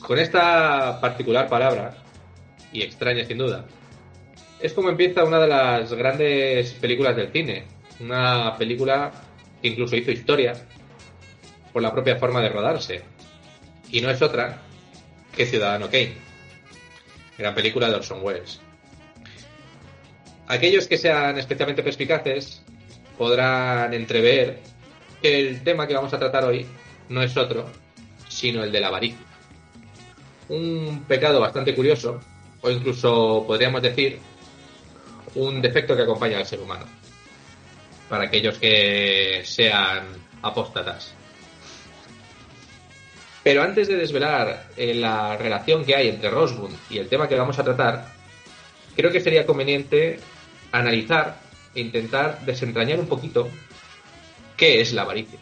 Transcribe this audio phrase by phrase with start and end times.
[0.00, 1.96] Con esta particular palabra,
[2.72, 3.64] y extraña sin duda,
[4.60, 7.64] es como empieza una de las grandes películas del cine.
[8.00, 9.12] Una película
[9.62, 10.52] que incluso hizo historia
[11.72, 13.02] por la propia forma de rodarse.
[13.90, 14.58] Y no es otra
[15.34, 16.14] que Ciudadano Kane.
[17.38, 18.60] Gran película de Orson Welles.
[20.48, 22.62] Aquellos que sean especialmente perspicaces
[23.16, 24.58] podrán entrever
[25.22, 26.66] que el tema que vamos a tratar hoy
[27.08, 27.70] no es otro,
[28.34, 29.26] sino el de la avaricia.
[30.48, 32.20] Un pecado bastante curioso,
[32.60, 34.18] o incluso podríamos decir
[35.36, 36.84] un defecto que acompaña al ser humano.
[38.08, 40.04] Para aquellos que sean
[40.42, 41.14] apóstatas.
[43.42, 47.36] Pero antes de desvelar eh, la relación que hay entre Rosbund y el tema que
[47.36, 48.12] vamos a tratar,
[48.96, 50.18] creo que sería conveniente
[50.72, 51.38] analizar
[51.74, 53.48] e intentar desentrañar un poquito
[54.56, 55.38] qué es la avaricia.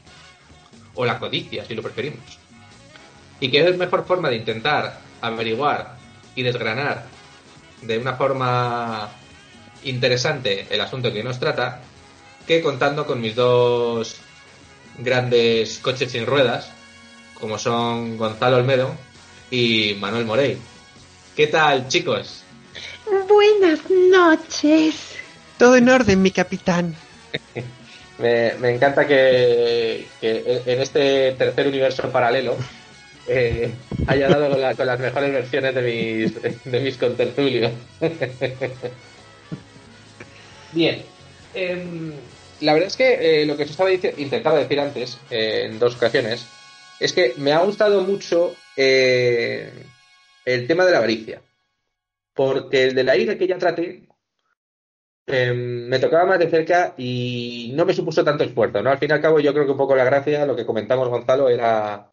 [0.94, 2.41] O la codicia, si lo preferimos.
[3.42, 5.96] Y qué es mejor forma de intentar averiguar
[6.36, 7.06] y desgranar
[7.80, 9.10] de una forma
[9.82, 11.80] interesante el asunto que nos trata
[12.46, 14.14] que contando con mis dos
[14.96, 16.70] grandes coches sin ruedas,
[17.34, 18.94] como son Gonzalo Olmedo
[19.50, 20.56] y Manuel Morey.
[21.34, 22.44] ¿Qué tal, chicos?
[23.28, 25.16] Buenas noches.
[25.58, 26.94] Todo en orden, mi capitán.
[28.18, 32.56] me, encanta que, en este tercer universo paralelo
[33.28, 33.72] eh,
[34.06, 37.72] haya dado con, las mejores versiones de mis, de mis contertulios.
[40.72, 41.02] Bien.
[41.54, 42.12] Em,
[42.60, 45.96] la verdad es que eh, lo que os estaba intentando decir antes, eh, en dos
[45.96, 46.46] ocasiones,
[47.00, 51.42] es que me ha gustado mucho el tema de la avaricia.
[52.34, 54.02] Porque el de la ira que ya traté
[55.26, 58.90] Em, me tocaba más de cerca y no me supuso tanto esfuerzo, ¿no?
[58.90, 61.08] Al fin y al cabo, yo creo que un poco la gracia, lo que comentamos
[61.08, 62.11] Gonzalo, era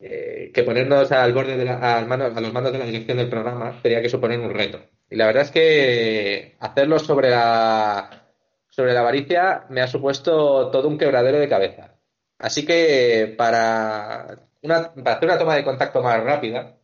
[0.00, 3.80] eh, que ponernos al borde de la, a los mandos de la dirección del programa
[3.82, 4.80] tenía que suponer un reto.
[5.10, 8.26] Y la verdad es que hacerlo sobre la
[8.68, 11.96] sobre la avaricia me ha supuesto todo un quebradero de cabeza.
[12.38, 16.78] Así que para, para hacer una toma de contacto más rápida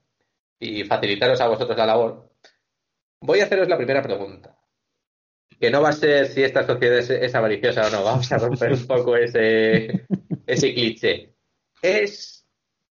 [0.59, 2.31] y facilitaros a vosotros la labor,
[3.21, 4.59] voy a haceros la primera pregunta
[5.61, 8.73] que no va a ser si esta sociedad es, avariciosa o no, vamos a romper
[8.73, 10.07] un poco ese,
[10.47, 11.35] ese cliché.
[11.81, 12.44] Es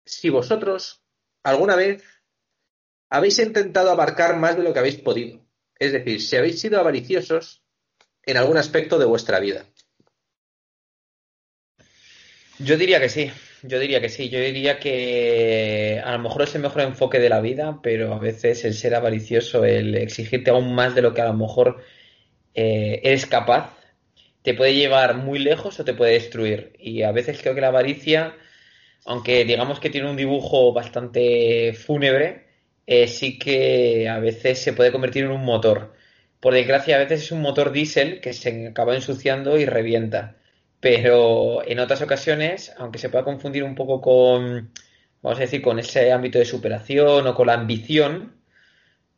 [0.05, 1.03] si vosotros
[1.43, 2.03] alguna vez
[3.09, 5.45] habéis intentado abarcar más de lo que habéis podido.
[5.79, 7.63] Es decir, si habéis sido avariciosos
[8.23, 9.65] en algún aspecto de vuestra vida.
[12.59, 13.31] Yo diría que sí,
[13.63, 17.29] yo diría que sí, yo diría que a lo mejor es el mejor enfoque de
[17.29, 21.21] la vida, pero a veces el ser avaricioso, el exigirte aún más de lo que
[21.21, 21.83] a lo mejor
[22.53, 23.75] eh, eres capaz,
[24.43, 26.73] te puede llevar muy lejos o te puede destruir.
[26.79, 28.35] Y a veces creo que la avaricia,
[29.05, 32.47] aunque digamos que tiene un dibujo bastante fúnebre,
[32.87, 35.93] eh, sí que a veces se puede convertir en un motor.
[36.39, 40.37] Por desgracia, a veces es un motor diésel que se acaba ensuciando y revienta.
[40.79, 44.71] Pero en otras ocasiones, aunque se pueda confundir un poco con,
[45.21, 48.35] vamos a decir, con ese ámbito de superación o con la ambición,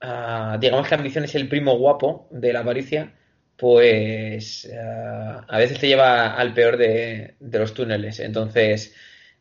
[0.01, 3.13] ah, digamos que la ambición es el primo guapo de la avaricia,
[3.57, 8.19] pues eh, a veces te lleva al peor de, los túneles.
[8.19, 8.93] Entonces,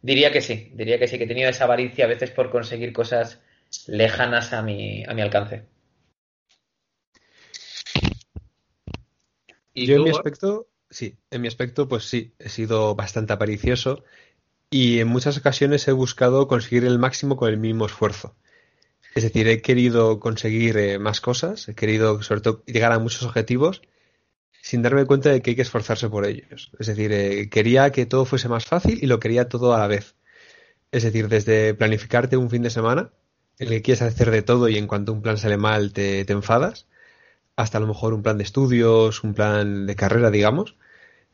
[0.03, 2.93] diría que sí, diría que sí, que he tenido esa avaricia a veces por conseguir
[2.93, 3.41] cosas
[3.87, 5.65] lejanas a mi, a mi alcance.
[9.75, 14.05] ¿Y Yo en mi aspecto, sí, en mi aspecto, pues sí, he sido bastante avaricioso
[14.69, 18.37] y en muchas ocasiones he buscado conseguir el máximo con el mínimo esfuerzo.
[19.15, 23.23] Es decir, he querido conseguir eh, más cosas, he querido sobre todo llegar a muchos
[23.25, 23.83] objetivos
[24.63, 26.71] sin darme cuenta de que hay que esforzarse por ellos.
[26.79, 29.89] Es decir, eh, quería que todo fuese más fácil y lo quería todo a la
[29.89, 30.15] vez.
[30.93, 33.13] Es decir, desde planificarte un fin de semana,
[33.59, 36.25] en el que quieres hacer de todo y en cuanto un plan sale mal te,
[36.25, 36.87] te enfadas,
[37.57, 40.77] hasta a lo mejor un plan de estudios, un plan de carrera, digamos.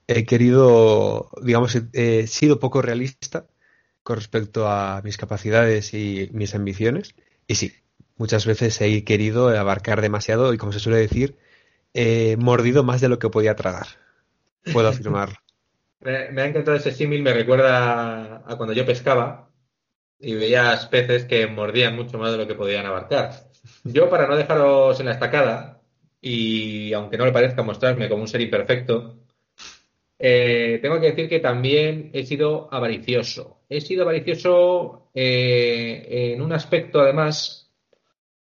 [0.09, 3.47] He querido, digamos, he sido poco realista
[4.03, 7.15] con respecto a mis capacidades y mis ambiciones.
[7.47, 7.75] Y sí,
[8.17, 11.37] muchas veces he querido abarcar demasiado y, como se suele decir,
[12.01, 13.89] he mordido más de lo que podía tragar.
[14.73, 15.35] Puedo afirmarlo.
[16.01, 19.51] me, ha encantado ese símil, me recuerda a cuando yo pescaba
[20.21, 23.33] y veías peces que mordían mucho más de lo que podían abarcar.
[23.83, 25.83] Yo, para no dejaros en la estacada,
[26.21, 29.19] y aunque no le parezca mostrarme como un ser imperfecto,
[30.21, 33.63] eh, tengo que decir que también he sido avaricioso.
[33.69, 37.73] He sido avaricioso eh, en un aspecto, además,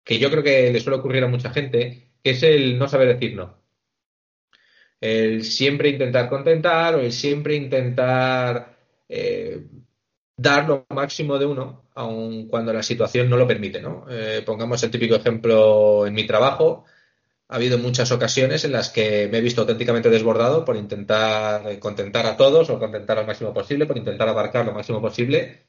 [0.04, 3.08] que yo creo que le suele ocurrir a mucha gente, que es el no saber
[3.08, 3.60] decir no.
[5.00, 8.76] El siempre intentar contentar o el siempre intentar
[9.08, 9.66] eh,
[10.36, 14.06] dar lo máximo de uno, aun cuando la situación no lo permite, ¿no?
[14.10, 16.84] Eh, pongamos el típico ejemplo en mi trabajo.
[17.48, 22.26] Ha habido muchas ocasiones en las que me he visto auténticamente desbordado por intentar contentar
[22.26, 25.66] a todos o contentar al máximo posible, por intentar abarcar lo máximo posible,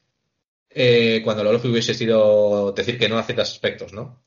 [0.70, 4.24] eh, cuando lo lógico hubiese sido decir que no a ciertos aspectos, ¿no?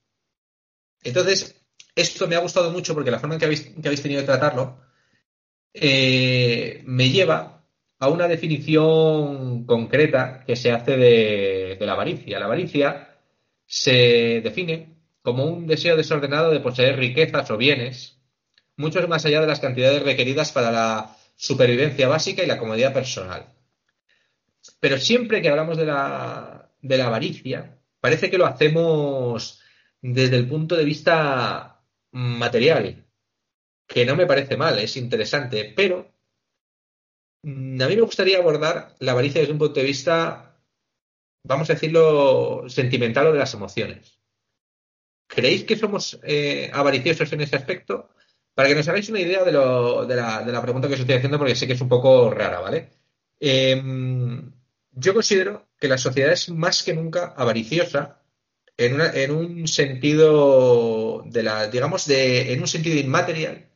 [1.03, 1.64] Entonces,
[1.95, 4.27] esto me ha gustado mucho porque la forma en que habéis, que habéis tenido de
[4.27, 4.85] tratarlo
[5.73, 7.55] eh, me lleva
[7.99, 12.39] a una definición concreta que se hace de, la avaricia.
[12.39, 13.17] La avaricia
[13.65, 18.19] se define como un deseo desordenado de poseer riquezas o bienes,
[18.77, 23.53] muchos más allá de las cantidades requeridas para la supervivencia básica y la comodidad personal.
[24.79, 29.61] Pero siempre que hablamos de la, de la avaricia, parece que lo hacemos
[30.01, 31.74] desde el punto de vista
[32.15, 33.05] material,
[33.87, 36.15] que no me parece mal, es interesante, pero
[37.45, 40.57] Mm, a mí me gustaría abordar la avaricia desde un punto de vista,
[41.43, 44.19] vamos a decirlo, sentimental o de las emociones.
[45.27, 48.09] ¿Creéis que somos eh, avariciosos en ese aspecto?
[48.55, 51.67] Para que nos hagáis una idea de, la, pregunta que os estoy haciendo, porque sé
[51.67, 52.89] que es un poco rara, ¿vale?
[53.39, 54.51] Em,
[54.91, 58.23] yo considero que la sociedad es más que nunca avariciosa
[58.77, 63.69] en, un sentido de la, digamos, de, en un sentido inmaterial,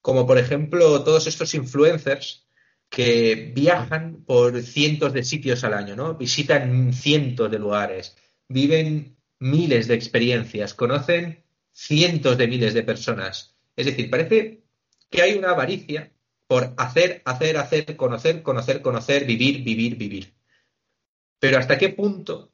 [0.00, 2.46] como por ejemplo todos estos influencers
[2.88, 6.14] que viajan por cientos de sitios al año, ¿no?
[6.14, 8.16] Visitan cientos de lugares,
[8.48, 13.56] viven miles de experiencias, conocen cientos de miles de personas.
[13.76, 14.64] Es decir, parece
[15.08, 16.12] que hay una avaricia
[16.46, 20.34] por hacer, hacer, hacer, conocer, conocer, conocer, vivir, vivir, vivir.
[21.38, 22.52] Pero ¿hasta qué punto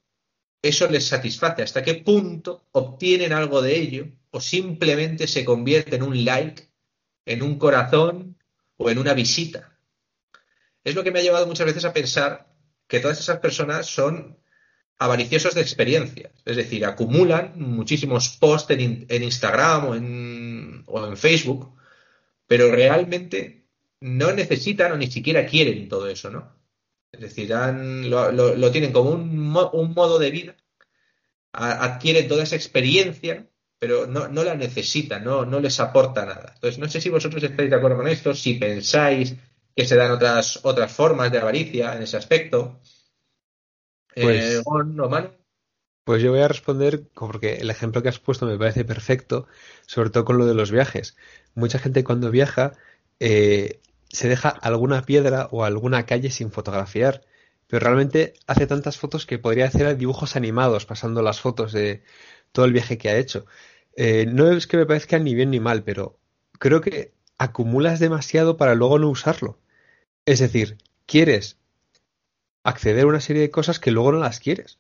[0.62, 1.62] eso les satisface?
[1.62, 4.08] ¿Hasta qué punto obtienen algo de ello?
[4.30, 6.68] ¿O simplemente se convierte en un like,
[7.24, 8.36] en un corazón
[8.76, 9.76] o en una visita?
[10.86, 12.46] es lo que me ha llevado muchas veces a pensar
[12.86, 14.38] que todas esas personas son
[14.98, 21.76] avariciosos de experiencias, es decir, acumulan muchísimos posts en, Instagram o en, o en, Facebook,
[22.46, 23.66] pero realmente
[24.00, 26.55] no necesitan o ni siquiera quieren todo eso, ¿no?
[27.12, 30.56] Es decir, lo, tienen como un, modo de vida,
[31.52, 33.48] adquieren toda esa experiencia,
[33.78, 36.52] pero no, la necesitan, no, no les aporta nada.
[36.54, 39.34] Entonces, no sé si vosotros estáis de acuerdo con esto, si pensáis
[39.74, 42.80] que se dan otras, otras formas de avaricia en ese aspecto.
[44.14, 44.64] Eh, pues,
[46.04, 49.48] pues yo voy a responder porque el ejemplo que has puesto me parece perfecto,
[49.86, 51.16] sobre todo con lo de los viajes.
[51.54, 52.74] Mucha gente cuando viaja
[53.18, 57.22] eh, se deja alguna piedra o alguna calle sin fotografiar,
[57.66, 62.02] pero realmente hace tantas fotos que podría hacer dibujos animados pasando las fotos de
[62.52, 63.46] todo el viaje que ha hecho.
[63.96, 66.18] Eh, no es que me parezca ni bien ni mal, pero
[66.58, 69.58] creo que acumulas demasiado para luego no usarlo.
[70.26, 71.58] Es decir, quieres
[72.64, 74.78] acceder a una serie de cosas que luego no las quieres.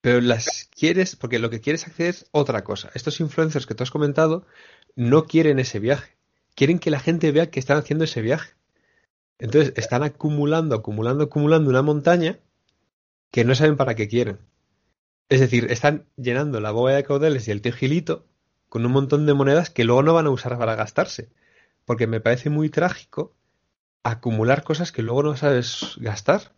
[0.00, 2.90] Pero las quieres porque lo que quieres acceder es otra cosa.
[2.94, 4.46] Estos influencers que tú has comentado
[4.96, 6.19] no quieren ese viaje.
[6.54, 8.54] Quieren que la gente vea que están haciendo ese viaje.
[9.38, 12.38] Entonces están acumulando, acumulando, acumulando una montaña
[13.30, 14.38] que no saben para qué quieren.
[15.28, 18.26] Es decir, están llenando la bóveda de caudales y el tejilito
[18.68, 21.30] con un montón de monedas que luego no van a usar para gastarse.
[21.84, 23.34] Porque me parece muy trágico
[24.02, 26.52] acumular cosas que luego no sabes gastar,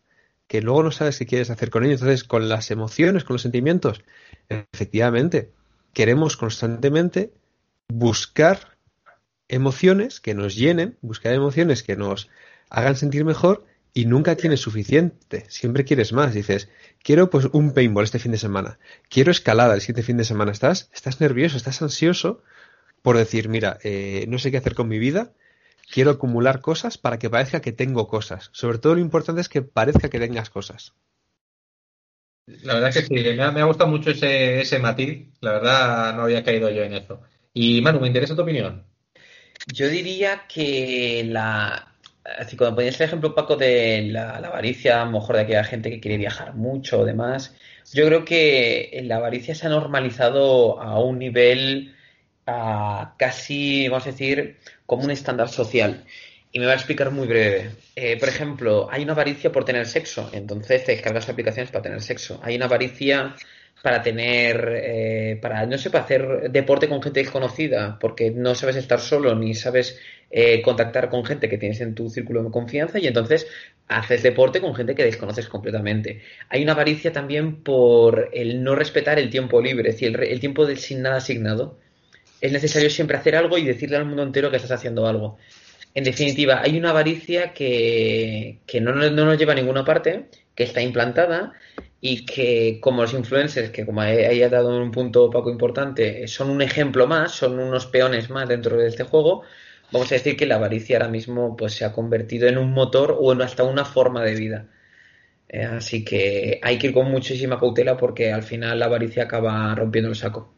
[0.47, 2.01] que luego no sabes qué quieres hacer con ellos.
[2.01, 4.03] Entonces, con las emociones, con los sentimientos,
[4.49, 5.53] efectivamente,
[5.93, 7.33] queremos constantemente
[7.89, 8.72] buscar
[9.53, 12.29] emociones que nos llenen, buscar emociones que nos
[12.71, 16.33] hagan sentir mejor y nunca tienes suficiente, siempre quieres más.
[16.33, 16.71] Dices,
[17.03, 18.79] quiero pues un paintball este fin de semana,
[19.11, 20.53] quiero escalada el siguiente fin de semana.
[20.53, 22.43] Estás, estás nervioso, estás ansioso
[23.03, 25.33] por decir, mira, eh, no sé qué hacer con mi vida,
[25.91, 28.49] quiero acumular cosas para que parezca que tengo cosas.
[28.53, 30.95] Sobre todo lo importante es que parezca que tengas cosas.
[32.47, 35.29] La verdad que sí, me ha, gustado mucho ese, ese matiz.
[35.41, 37.21] La verdad no había caído yo en eso.
[37.53, 38.92] Y Manu, me interesa tu opinión.
[39.67, 41.89] Yo diría que la.
[42.39, 45.91] Así como ponías el ejemplo, Paco, de la, avaricia, a lo mejor de aquella gente
[45.91, 47.55] que quiere viajar mucho o demás,
[47.93, 51.95] yo creo que la avaricia se ha normalizado a un nivel
[53.17, 56.05] casi, vamos a decir, como un estándar social.
[56.53, 57.71] Y me va a explicar muy breve.
[57.97, 62.03] Eh, por ejemplo, hay una avaricia por tener sexo, entonces te descargas aplicaciones para tener
[62.03, 62.41] sexo.
[62.43, 63.35] Hay una avaricia
[63.83, 68.77] para tener, eh, para, no sé, para hacer deporte con gente desconocida, porque no sabes
[68.77, 69.99] estar solo ni sabes
[70.31, 73.47] eh, contactar con gente que tienes en tu círculo de confianza y entonces
[73.89, 76.23] haces deporte con gente que desconoces completamente.
[76.49, 80.41] Hay una avaricia también por el no respetar el tiempo libre, es decir, el, el
[80.41, 81.79] tiempo de, sin nada asignado
[82.43, 85.39] es necesario siempre hacer algo y decirle al mundo entero que estás haciendo algo.
[85.95, 91.53] En definitiva, hay una avaricia que, no, nos lleva a ninguna parte que está implantada
[92.05, 96.51] y que como los influencers, que como ahí ha dado un punto poco importante, son
[96.51, 99.45] un ejemplo más, son unos peones más dentro de este juego,
[99.93, 103.17] vamos a decir que la avaricia ahora mismo pues se ha convertido en un motor
[103.21, 104.69] o en hasta una forma de vida.
[105.49, 109.75] Eh, así que hay que ir con muchísima cautela porque al final la avaricia acaba
[109.75, 110.53] rompiendo el saco.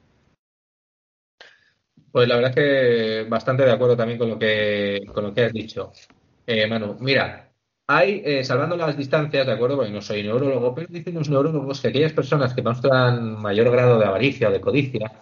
[2.11, 5.45] Pues la verdad es que bastante de acuerdo también con lo que, con lo que
[5.45, 5.93] has dicho,
[6.47, 6.97] eh, Manu.
[7.01, 7.54] Mira,
[7.87, 9.77] hay, eh, salvando las distancias, ¿de acuerdo?
[9.77, 13.99] Porque no soy neurólogo, pero dicen los neurólogos que aquellas personas que muestran mayor grado
[13.99, 15.13] de avaricia o de codicia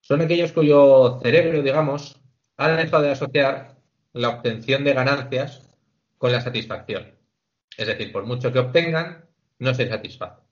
[0.00, 2.20] son aquellos cuyo cerebro, digamos,
[2.56, 3.76] ha dejado de asociar
[4.12, 5.76] la obtención de ganancias
[6.18, 7.14] con la satisfacción.
[7.76, 9.24] Es decir, por mucho que obtengan,
[9.58, 10.44] no se satisfacen.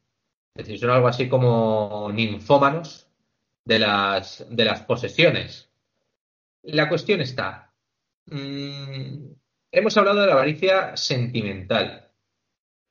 [0.55, 3.09] Es decir, son algo así como ninfómanos
[3.65, 5.71] de las, de las posesiones.
[6.63, 7.73] La cuestión está.
[8.27, 9.33] Mm,
[9.73, 12.11] hemos hablado de la avaricia sentimental,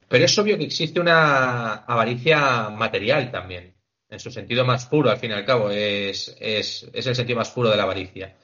[0.09, 3.75] pero es obvio que existe una avaricia material también,
[4.09, 7.69] en su sentido más puro, al fin y al cabo, es, el sentido más puro
[7.69, 8.35] de la avaricia.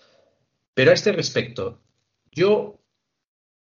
[0.73, 1.81] Pero a este respecto,
[2.31, 2.79] yo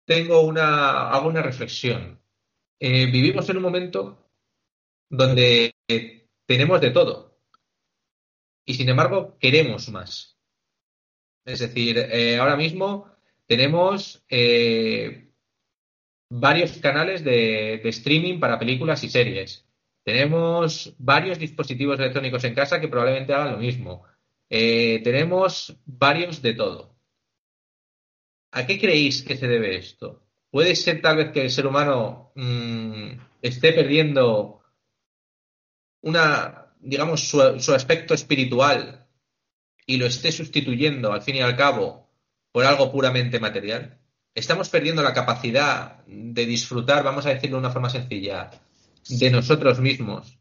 [0.06, 2.22] tengo una, hago una reflexión.
[2.80, 4.30] Eh, vivimos en un momento
[5.10, 5.75] donde
[6.46, 7.32] tenemos de todo
[8.65, 10.38] y sin embargo queremos más.
[11.44, 13.11] Es decir, eh, ahora mismo
[13.51, 15.27] tenemos eh,
[16.29, 19.65] varios canales de, streaming para películas y series.
[20.05, 24.05] Tenemos varios dispositivos electrónicos en casa que probablemente hagan lo mismo.
[24.48, 26.96] tenemos varios de todo.
[28.53, 30.24] ¿A qué creéis que se debe esto?
[30.50, 34.63] ¿Puede ser tal vez que el ser humano mm, esté perdiendo
[36.03, 39.10] una, digamos, su, aspecto espiritual
[39.86, 42.00] y lo esté sustituyendo, al fin y al cabo,
[42.51, 43.98] por algo puramente material?
[44.34, 48.50] Estamos perdiendo la capacidad de disfrutar, vamos a decirlo de una forma sencilla,
[49.10, 50.38] de nosotros mismos.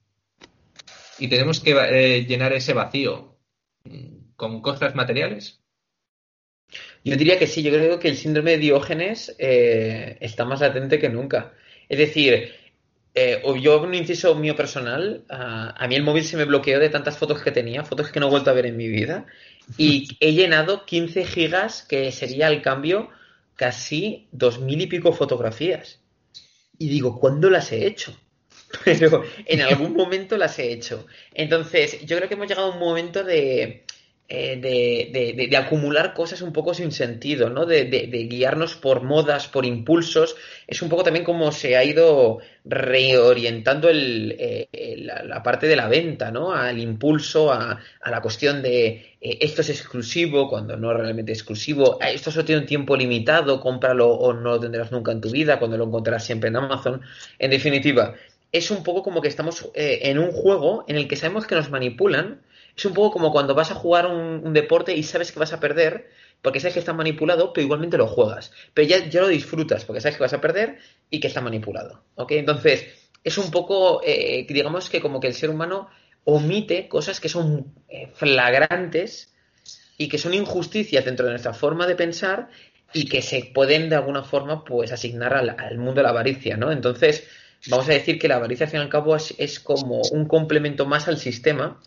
[1.19, 3.37] Y tenemos que eh, llenar ese vacío
[3.85, 5.61] mm, con cosas materiales.
[7.05, 10.99] Yo diría que sí, yo creo que el síndrome de Diógenes eh, está más latente
[10.99, 11.53] que nunca.
[11.89, 12.53] Es decir,
[13.15, 17.19] eh, yo un inciso mío personal, a, mí el móvil se me bloqueó de tantas
[17.19, 19.27] fotos que tenía, fotos que no he vuelto a ver en mi vida,
[19.77, 23.11] y he llenado 15 gigas, que sería al cambio
[23.57, 26.01] casi dos mil y pico fotografías.
[26.79, 28.17] Y digo, ¿cuándo las he hecho?
[28.85, 31.07] Pero en algún momento las he hecho.
[31.35, 33.85] Entonces, yo creo que hemos llegado a un momento de,
[34.33, 37.67] eh, de, de, acumular cosas un poco sin sentido, ¿no?
[37.67, 37.83] De,
[38.31, 40.37] guiarnos por modas, por impulsos.
[40.69, 44.69] Es un poco también como se ha ido reorientando el, eh,
[44.99, 46.53] la, parte de la venta, ¿no?
[46.53, 51.99] Al impulso, a, la cuestión de eh, esto es exclusivo cuando no es realmente exclusivo,
[52.01, 55.59] esto solo tiene un tiempo limitado, cómpralo o no lo tendrás nunca en tu vida,
[55.59, 57.01] cuando lo encontrarás siempre en Amazon.
[57.41, 58.15] En definitiva,
[58.53, 61.69] es un poco como que estamos en un juego en el que sabemos que nos
[61.71, 62.39] manipulan
[62.77, 65.61] es un poco como cuando vas a jugar un, deporte y sabes que vas a
[65.61, 66.11] perder,
[66.43, 68.53] porque sabes que está manipulado, pero igualmente lo juegas.
[68.75, 70.79] Pero ya, ya lo disfrutas, porque sabes que vas a perder
[71.11, 72.03] y que está manipulado.
[72.15, 72.33] ¿Ok?
[72.33, 72.87] Entonces,
[73.23, 75.89] es un poco, eh, digamos que como que el ser humano
[76.25, 79.35] omite cosas que son eh, flagrantes
[79.97, 82.49] y que son injusticias dentro de nuestra forma de pensar
[82.93, 86.73] y que se pueden de alguna forma pues asignar al, mundo de la avaricia, ¿no?
[86.73, 87.27] Entonces,
[87.69, 90.87] vamos a decir que la avaricia al fin y al cabo es como un complemento
[90.87, 91.81] más al sistema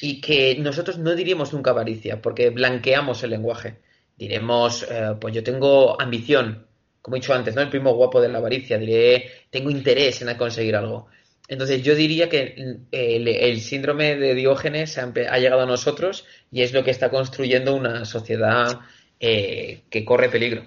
[0.00, 3.78] y que nosotros no diríamos nunca avaricia, porque blanqueamos el lenguaje.
[4.16, 6.66] Diremos, eh, pues yo tengo ambición,
[7.02, 7.62] como he dicho antes, ¿no?
[7.62, 11.08] El primo guapo de la avaricia, diré, tengo interés en conseguir algo.
[11.48, 16.82] Entonces yo diría que el, síndrome de Diógenes ha, llegado a nosotros y es lo
[16.82, 18.80] que está construyendo una sociedad
[19.20, 20.66] eh, que corre peligro.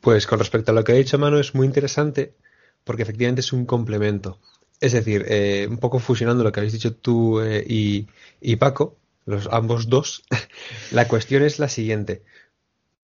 [0.00, 2.36] Pues con respecto a lo que ha dicho Manu es muy interesante
[2.84, 4.38] porque efectivamente es un complemento.
[4.80, 9.48] Es decir, eh, un poco fusionando lo que habéis dicho tú eh, y, Paco, los
[9.50, 10.22] ambos dos,
[10.90, 12.22] la cuestión es la siguiente.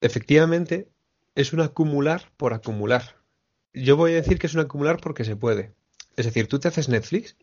[0.00, 0.88] Efectivamente,
[1.34, 3.16] es un acumular por acumular.
[3.72, 5.72] Yo voy a decir que es un acumular porque se puede.
[6.16, 7.36] Es decir, tú te haces Netflix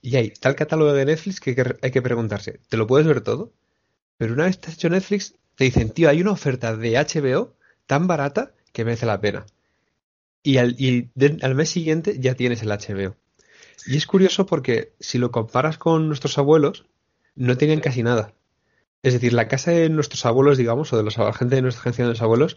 [0.00, 1.50] y hay tal catálogo de Netflix que
[1.82, 3.52] hay que, preguntarse, ¿te lo puedes ver todo?
[4.16, 7.54] Pero una vez te has hecho Netflix, te dicen, tío, hay una oferta de HBO
[7.86, 9.44] tan barata que merece la pena.
[10.42, 11.10] Y al, y
[11.42, 13.16] al mes siguiente ya tienes el HBO.
[13.86, 16.86] Y es curioso porque si lo comparas con nuestros abuelos,
[17.34, 18.34] no tenían casi nada.
[19.02, 22.08] Es decir, la casa de nuestros abuelos, digamos, o de la gente de nuestra generación
[22.08, 22.56] de los abuelos,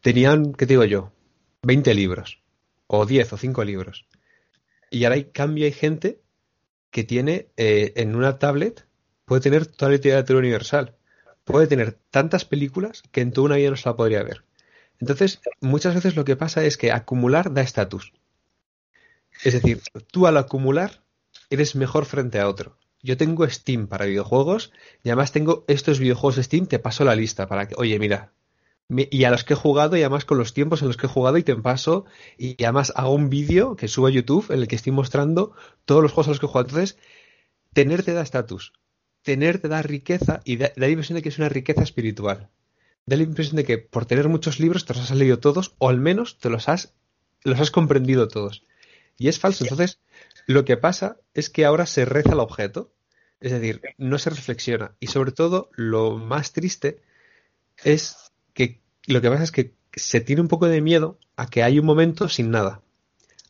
[0.00, 1.12] tenían, ¿qué te digo yo?
[1.62, 2.40] 20 libros,
[2.86, 4.06] o 10 o 5 libros.
[4.90, 6.20] Y ahora hay cambio, hay gente
[6.90, 8.86] que tiene eh, en una tablet,
[9.24, 10.94] puede tener toda la literatura universal.
[11.44, 14.44] Puede tener tantas películas que en toda una vida no se la podría ver.
[15.00, 18.12] Entonces, muchas veces lo que pasa es que acumular da estatus.
[19.44, 21.02] Es decir, tú al acumular
[21.50, 22.78] eres mejor frente a otro.
[23.02, 24.72] Yo tengo Steam para videojuegos
[25.02, 28.32] y además tengo estos videojuegos de Steam, te paso la lista para que, oye, mira,
[28.88, 31.10] y a los que he jugado y además con los tiempos en los que he
[31.10, 32.04] jugado y te paso
[32.38, 35.52] y además hago un vídeo que subo a YouTube en el que estoy mostrando
[35.84, 36.68] todos los juegos a los que he jugado.
[36.68, 36.98] Entonces,
[37.72, 38.72] tener te da estatus,
[39.22, 42.50] tener te da riqueza y da, la impresión de que es una riqueza espiritual.
[43.06, 45.88] Da la impresión de que por tener muchos libros te los has leído todos o
[45.88, 46.94] al menos te los has,
[47.42, 48.62] los has comprendido todos.
[49.18, 49.64] Y es falso.
[49.64, 50.00] Entonces,
[50.46, 52.92] lo que pasa es que ahora se reza el objeto,
[53.40, 54.94] es decir, no se reflexiona.
[55.00, 57.00] Y sobre todo, lo más triste
[57.84, 61.62] es que lo que pasa es que se tiene un poco de miedo a que
[61.62, 62.82] hay un momento sin nada.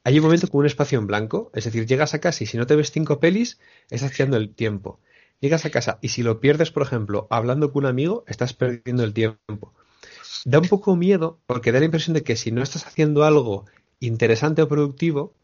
[0.04, 2.56] Hay un momento con un espacio en blanco, es decir, llegas a casa y si
[2.58, 4.98] no te ves cinco pelis, estás haciendo el tiempo.
[5.40, 9.04] Llegas a casa y si lo pierdes, por ejemplo, hablando con un amigo, estás perdiendo
[9.04, 9.74] el tiempo.
[10.44, 13.66] Da un poco miedo porque da la impresión de que si no estás haciendo algo
[14.00, 15.34] interesante o productivo,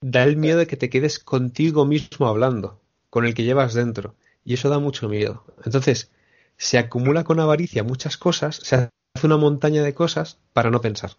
[0.00, 4.14] da el miedo de que te quedes contigo mismo hablando, con el que llevas dentro.
[4.44, 5.44] Y eso da mucho miedo.
[5.64, 6.10] Entonces,
[6.56, 8.90] se acumula con avaricia muchas cosas, se hace
[9.22, 11.12] una montaña de cosas para no pensar.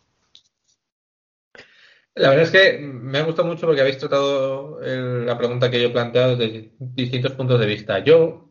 [2.14, 5.88] La verdad es que me ha gustado mucho porque habéis tratado la pregunta que yo
[5.88, 8.00] he planteado desde distintos puntos de vista.
[8.00, 8.50] Yo,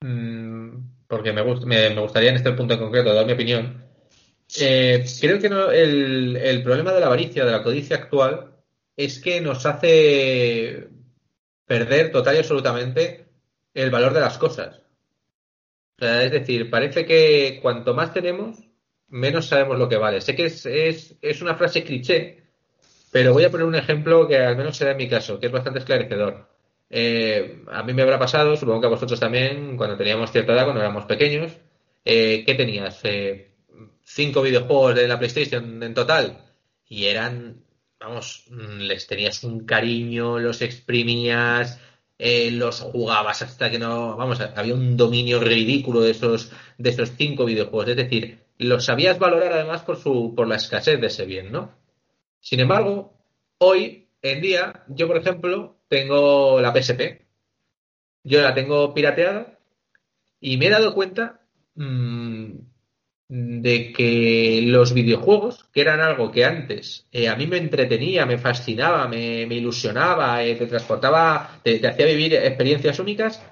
[0.00, 0.70] mm,
[1.06, 3.84] porque me, me, gustaría en este punto en concreto dar mi opinión,
[4.58, 8.51] eh, creo que el, el problema de la avaricia, de la codicia actual,
[8.96, 10.88] es que nos hace
[11.66, 13.26] perder total y absolutamente
[13.74, 14.82] el valor de las cosas
[16.10, 18.58] es decir, parece que cuanto más tenemos,
[19.08, 20.20] menos sabemos lo que vale.
[20.20, 22.42] Sé que es, es, una frase cliché,
[23.10, 25.52] pero voy a poner un ejemplo que al menos será en mi caso, que es
[25.52, 26.48] bastante esclarecedor.
[26.90, 30.64] Eh, a mí me habrá pasado, supongo que a vosotros también, cuando teníamos cierta edad,
[30.64, 31.52] cuando éramos pequeños,
[32.04, 33.00] eh, ¿qué tenías?
[33.04, 33.52] Eh,
[34.02, 36.44] cinco videojuegos de la PlayStation en total
[36.88, 37.62] y eran,
[38.02, 41.80] vamos, mm, les tenías un cariño, los exprimías,
[42.18, 47.12] eh, los jugabas hasta que no, vamos, había un dominio ridículo de esos, de esos
[47.16, 47.88] cinco videojuegos.
[47.88, 51.72] Es decir, los sabías valorar además por su, por la escasez de ese bien, ¿no?
[52.40, 53.14] Sin embargo,
[53.58, 57.26] hoy en día, yo por ejemplo, tengo la PSP.
[58.24, 59.58] Yo la tengo pirateada
[60.40, 61.40] y me he dado cuenta
[61.74, 62.52] mmm,
[63.34, 68.36] de que los videojuegos, que eran algo que antes eh, a mí me entretenía, me
[68.36, 73.42] fascinaba, me, ilusionaba, eh, te transportaba, te, hacía vivir experiencias únicas,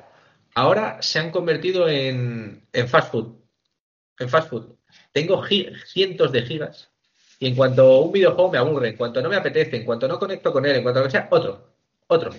[0.55, 3.39] ahora se han convertido en, en fast food.
[4.19, 4.77] En fast food.
[5.13, 5.43] Tengo
[5.87, 6.91] cientos de gigas
[7.39, 10.19] y en cuanto un videojuego me aburre, en cuanto no me apetece, en cuanto no
[10.19, 11.73] conecto con él, en cuanto que sea, otro,
[12.07, 12.33] otro.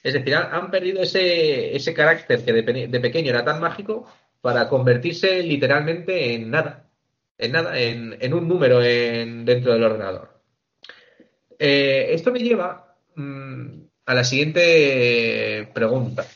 [0.00, 4.06] Es decir, han, perdido ese, ese carácter que de pequeño era tan mágico
[4.42, 6.90] para convertirse literalmente en nada,
[7.38, 10.42] en nada, en, un número dentro del ordenador.
[11.58, 16.26] Eh, esto me lleva mm, a la siguiente pregunta.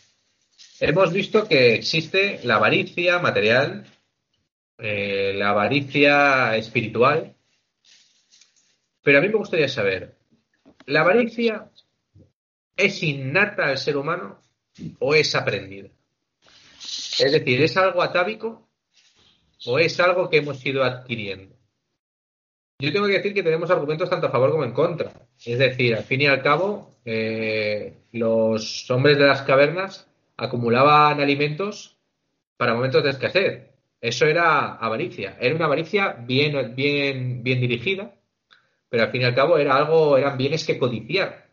[0.78, 3.84] Hemos visto que existe la avaricia material,
[4.78, 7.34] eh, la avaricia espiritual,
[9.02, 10.14] pero a mí me gustaría saber,
[10.86, 11.70] ¿la avaricia
[12.76, 14.42] es innata al ser humano
[15.00, 15.88] o es aprendida?
[17.18, 18.68] Es decir, ¿es algo atávico
[19.66, 21.56] o es algo que hemos ido adquiriendo?
[22.78, 25.12] Yo tengo que decir que tenemos argumentos tanto a favor como en contra.
[25.44, 31.96] Es decir, al fin y al cabo, eh, los hombres de las cavernas acumulaban alimentos
[32.58, 33.70] para momentos de escasez.
[34.00, 35.38] Eso era avaricia.
[35.40, 38.14] Era una avaricia bien, bien, bien dirigida,
[38.90, 41.48] pero al fin y al cabo era algo, eran bienes que codiciar.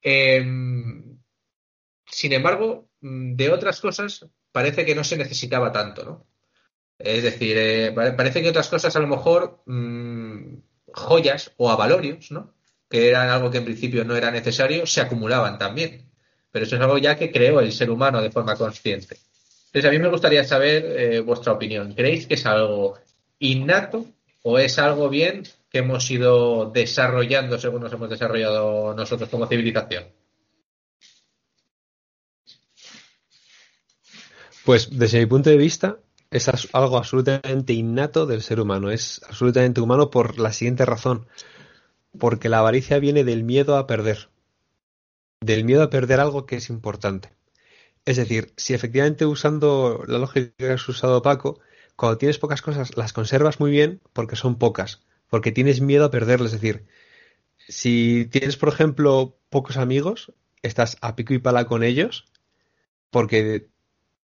[0.00, 1.18] Em,
[2.06, 6.26] sin embargo, de otras cosas parece que no se necesitaba tanto, ¿no?
[6.98, 10.56] Es decir, eh, parece que otras cosas a lo mejor mm,
[10.92, 12.54] joyas o avalorios, ¿no?
[12.88, 16.10] Que eran algo que en principio no era necesario, se acumulaban también.
[16.50, 19.16] Pero eso es algo ya que creó el ser humano de forma consciente.
[19.66, 21.94] Entonces, a mí me gustaría saber eh, vuestra opinión.
[21.94, 22.98] ¿Creéis que es algo
[23.38, 24.06] innato
[24.42, 30.06] o es algo bien que hemos ido desarrollando según nos hemos desarrollado nosotros como civilización?
[34.68, 35.98] Pues desde mi punto de vista
[36.30, 41.26] es algo absolutamente innato del ser humano, es absolutamente humano por la siguiente razón,
[42.18, 44.28] porque la avaricia viene del miedo a perder,
[45.40, 47.30] del miedo a perder algo que es importante.
[48.04, 51.60] Es decir, si efectivamente usando la lógica que has usado Paco,
[51.96, 55.00] cuando tienes pocas cosas las conservas muy bien porque son pocas,
[55.30, 56.52] porque tienes miedo a perderlas.
[56.52, 56.84] Es decir,
[57.56, 62.26] si tienes, por ejemplo, pocos amigos, estás a pico y pala con ellos
[63.10, 63.70] porque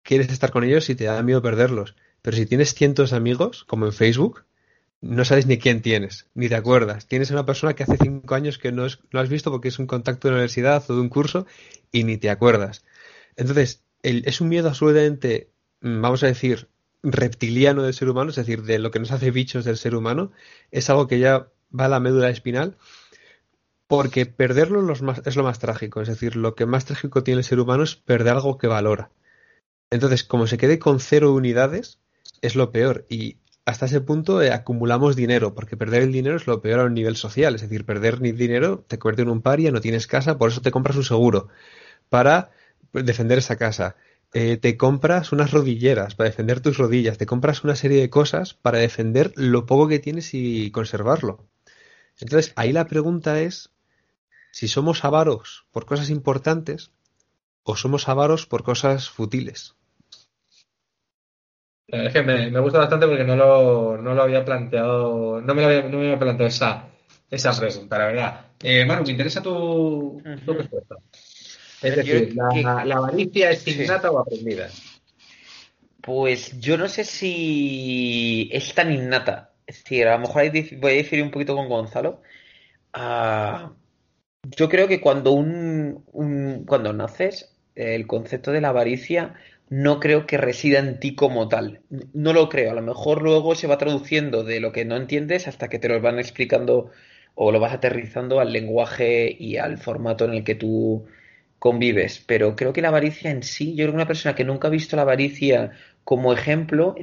[0.07, 1.95] quieres estar con ellos y te da miedo perderlos.
[2.23, 4.45] Pero si tienes cientos de amigos, como en Facebook,
[5.01, 7.07] no sabes ni quién tienes, ni te acuerdas.
[7.07, 9.69] Tienes a una persona que hace cinco años que no, es, no has visto porque
[9.69, 11.47] es un contacto de la universidad o de un curso
[11.93, 12.85] y ni te acuerdas.
[13.37, 15.51] Entonces, es un miedo absolutamente,
[15.83, 16.69] mm, vamos a decir,
[17.03, 20.33] reptiliano del ser humano, es decir, de lo que nos hace bichos del ser humano,
[20.71, 22.77] es algo que ya va a la médula espinal,
[23.87, 27.61] porque perderlo es lo más trágico, es decir, lo que más trágico tiene el ser
[27.61, 29.11] humano es perder algo que valora.
[29.91, 32.01] Entonces, como se quede con cero unidades,
[32.43, 33.07] es lo peor.
[33.09, 36.85] Y hasta ese punto eh, acumulamos dinero, porque perder el dinero es lo peor a
[36.85, 37.55] un nivel social.
[37.55, 40.63] Es decir, perder ni dinero te convierte en un paria, no tienes casa, por eso
[40.63, 41.49] te compras un seguro
[42.09, 42.51] para
[42.93, 43.97] defender esa casa.
[44.35, 48.55] Eh, te compras unas rodilleras para defender tus rodillas, te compras una serie de cosas
[48.55, 51.47] para defender lo poco que tienes y conservarlo.
[52.21, 53.71] Entonces, ahí la pregunta es
[54.51, 56.93] si somos avaros por cosas importantes
[57.67, 59.75] o somos avaros por cosas futiles.
[61.89, 65.69] Es que me, gusta bastante porque no lo, no lo había planteado, no me, lo
[65.69, 66.89] había, no me había planteado esa,
[67.31, 68.47] esa pregunta, la verdad.
[68.63, 70.97] Eh, Manu, me interesa tu, tu respuesta.
[71.83, 74.69] Es decir, la, avaricia es innata o aprendida?
[76.01, 79.55] Pues yo no sé si es tan innata.
[79.67, 82.23] Es decir, a lo mejor voy a diferir un poquito con Gonzalo.
[82.93, 83.73] Ah,
[84.51, 89.35] yo creo que cuando un, cuando naces, el concepto de la avaricia
[89.69, 91.81] no creo que resida en ti como tal.
[92.13, 92.71] No lo creo.
[92.73, 95.89] A lo mejor luego se va traduciendo de lo que no entiendes hasta que te
[95.89, 96.91] lo van explicando
[97.35, 101.07] o lo vas aterrizando al lenguaje y al formato en el que tú
[101.59, 104.69] convives, pero creo que la avaricia en sí, yo creo que una persona que nunca
[104.69, 105.73] ha visto la avaricia
[106.05, 106.95] como ejemplo,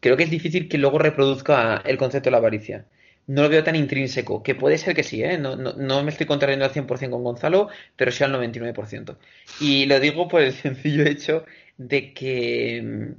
[0.00, 2.86] creo que es difícil que luego reproduzca el concepto de la avaricia.
[3.26, 5.38] No lo veo tan intrínseco, que puede ser que sí, ¿eh?
[5.38, 9.16] no, no, me estoy contrariando al 100% con Gonzalo, pero sí al 99%.
[9.60, 11.44] Y lo digo por el sencillo hecho
[11.78, 13.14] de que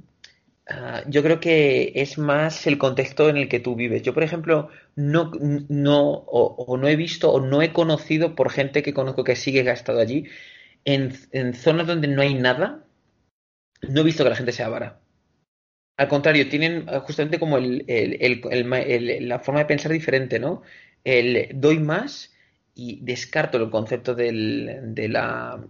[0.66, 4.02] Ah, yo creo que es más el contexto en el que tú vives.
[4.02, 5.30] Yo, por ejemplo, no,
[5.68, 9.62] no, o, no he visto o no he conocido por gente que conozco que sigue
[9.62, 10.24] que ha estado allí,
[10.84, 11.12] en,
[11.54, 12.84] zonas donde no hay nada,
[13.82, 15.00] no he visto que la gente sea avara.
[15.96, 17.84] Al contrario, tienen ah, justamente como el,
[19.28, 20.62] la forma de pensar diferente, ¿no?
[21.04, 22.34] El doy más
[22.74, 25.60] y descarto el concepto del, de, la,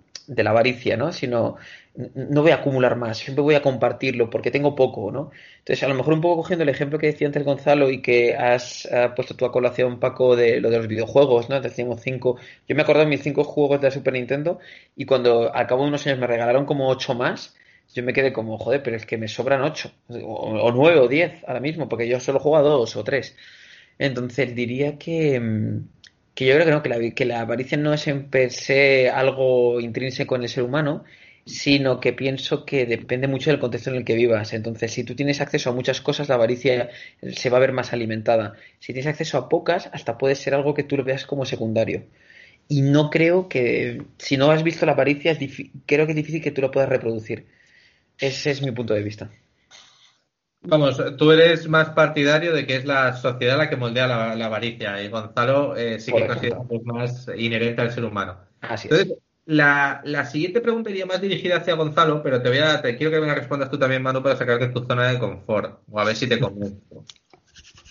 [0.47, 1.13] avaricia, ¿no?
[1.13, 1.57] Sino
[1.95, 5.31] no voy a acumular más, siempre voy a compartirlo porque tengo poco, ¿no?
[5.59, 8.35] Entonces, a lo mejor un poco cogiendo el ejemplo que decía antes Gonzalo y que
[8.35, 11.61] has puesto tu a colación, Paco, de lo de los videojuegos, ¿no?
[11.61, 12.39] Decíamos cinco.
[12.67, 14.59] Yo me acuerdo de mis cinco juegos de la Super Nintendo
[14.97, 17.55] y cuando al cabo de unos años me regalaron como ocho más,
[17.95, 21.43] yo me quedé como, joder, pero es que me sobran ocho, o, nueve o diez
[21.47, 23.37] ahora mismo, porque yo solo juego a dos o tres.
[23.99, 25.81] Entonces, diría que,
[26.35, 29.09] que yo creo que no, que la, que la avaricia no es en per se
[29.11, 31.05] algo intrínseco en el ser humano,
[31.47, 34.53] sino que pienso que depende mucho del contexto en el que vivas.
[34.55, 36.91] Entonces, si tú tienes acceso a muchas cosas, la avaricia
[37.23, 38.55] se va a ver más alimentada.
[38.81, 42.05] Si tienes acceso a pocas, hasta puede ser algo que tú lo veas como secundario.
[42.69, 45.37] Y no creo que, si no has visto la avaricia,
[45.87, 47.47] creo que es difícil que tú lo puedas reproducir.
[48.19, 49.31] Ese es mi punto de vista.
[50.67, 55.03] Vamos, tú eres más partidario de que es la sociedad la que moldea la, avaricia
[55.03, 58.39] y Gonzalo eh, sí que considera que es más inherente al ser humano.
[58.63, 59.13] Así es.
[59.47, 63.13] La, la, siguiente pregunta iría más dirigida hacia Gonzalo, pero te voy a, te quiero
[63.13, 66.01] que me la respondas tú también, Manu, para sacarte de tu zona de confort, o
[66.01, 67.05] a ver si te convenzo.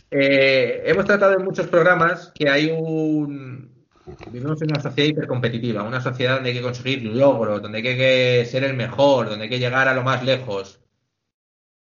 [0.10, 3.73] Eh, hemos tratado en muchos programas que hay un.
[4.32, 8.46] Vivimos en una sociedad hipercompetitiva, una sociedad donde hay que conseguir logros, donde hay que
[8.46, 10.82] ser el mejor, donde hay que llegar a lo más lejos.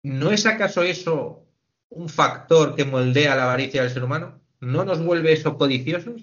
[0.02, 1.46] ¿No es acaso eso
[1.90, 4.40] un factor que moldea la avaricia del ser humano?
[4.60, 6.22] ¿No nos vuelve eso codiciosos?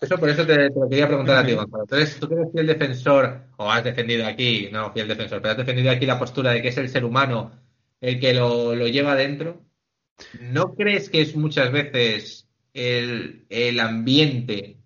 [0.00, 1.82] Eso por eso te, lo quería preguntar a ti, Gonzalo.
[1.84, 5.58] Entonces, tú que eres fiel defensor, o has defendido aquí, no fiel defensor, pero has
[5.58, 7.52] defendido aquí la postura de que es el ser humano
[8.00, 9.64] el que lo, lleva adentro.
[10.40, 12.47] ¿No crees que es muchas veces
[12.78, 14.78] el, el ambiente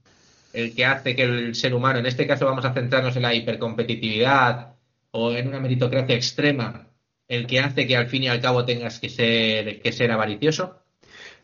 [0.53, 3.35] el que hace que el ser humano, en este caso vamos a centrarnos en la
[3.35, 4.75] hipercompetitividad
[5.11, 6.89] o en una meritocracia extrema,
[7.29, 10.79] el que hace que al fin y al cabo tengas que ser, que ser avaricioso?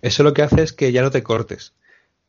[0.02, 1.74] Eso lo que hace es que ya no te cortes.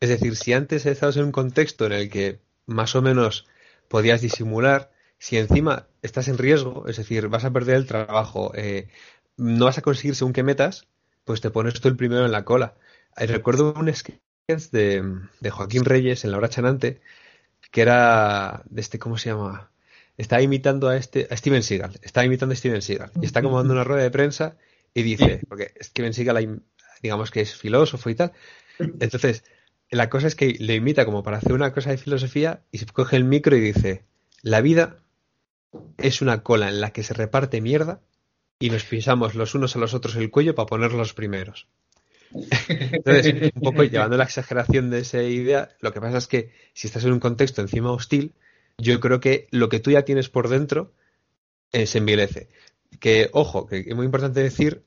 [0.00, 3.46] Es decir, si antes estabas en un contexto en el que más o menos
[3.88, 8.88] podías disimular, si encima estás en riesgo, es decir, vas a perder el trabajo, eh,
[9.36, 10.86] no vas a conseguir según qué metas,
[11.24, 12.74] pues te pones tú el primero en la cola.
[13.28, 14.18] Recuerdo un sketch
[14.72, 17.00] de, Joaquín Reyes en La Hora Chanante,
[17.70, 19.70] que era de este, ¿cómo se llama?
[20.16, 23.58] Está imitando a este, a Steven Seagal, está imitando a Steven Seagal, y está como
[23.58, 24.56] dando una rueda de prensa
[24.94, 26.62] y dice, porque Steven Seagal,
[27.02, 28.32] digamos que es filósofo y tal,
[28.78, 29.44] entonces
[29.90, 32.86] la cosa es que le imita como para hacer una cosa de filosofía y se
[32.86, 34.04] coge el micro y dice,
[34.42, 34.96] la vida
[35.98, 38.00] es una cola en la que se reparte mierda
[38.58, 41.66] y nos pisamos los unos a los otros el cuello para poner los primeros.
[42.32, 46.86] Entonces, un poco llevando la exageración de esa idea, lo que pasa es que si
[46.86, 48.34] estás en un contexto encima hostil,
[48.78, 50.92] yo creo que lo que tú ya tienes por dentro
[51.72, 52.48] eh, se envilece.
[52.98, 54.84] Que, ojo, que es muy importante decir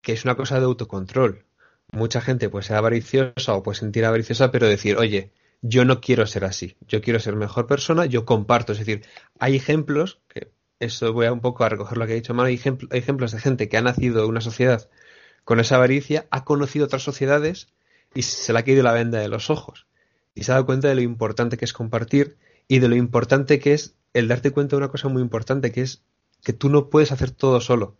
[0.00, 1.44] que es una cosa de autocontrol.
[1.92, 6.26] Mucha gente puede ser avariciosa o puede sentir avariciosa, pero decir, oye, yo no quiero
[6.26, 8.72] ser así, yo quiero ser mejor persona, yo comparto.
[8.72, 9.02] Es decir,
[9.38, 12.48] hay ejemplos, que eso voy a un poco a recoger lo que ha dicho Manu,
[12.48, 12.60] hay,
[12.92, 14.88] ejemplos de gente que ha nacido en una sociedad
[15.44, 17.68] con esa avaricia, ha conocido otras sociedades
[18.14, 19.86] y se le ha caído la venda de los ojos.
[20.34, 22.36] Y se ha dado cuenta de lo importante que es compartir
[22.68, 25.82] y de lo importante que es el darte cuenta de una cosa muy importante, que
[25.82, 26.02] es
[26.42, 27.96] que tú no puedes hacer todo solo.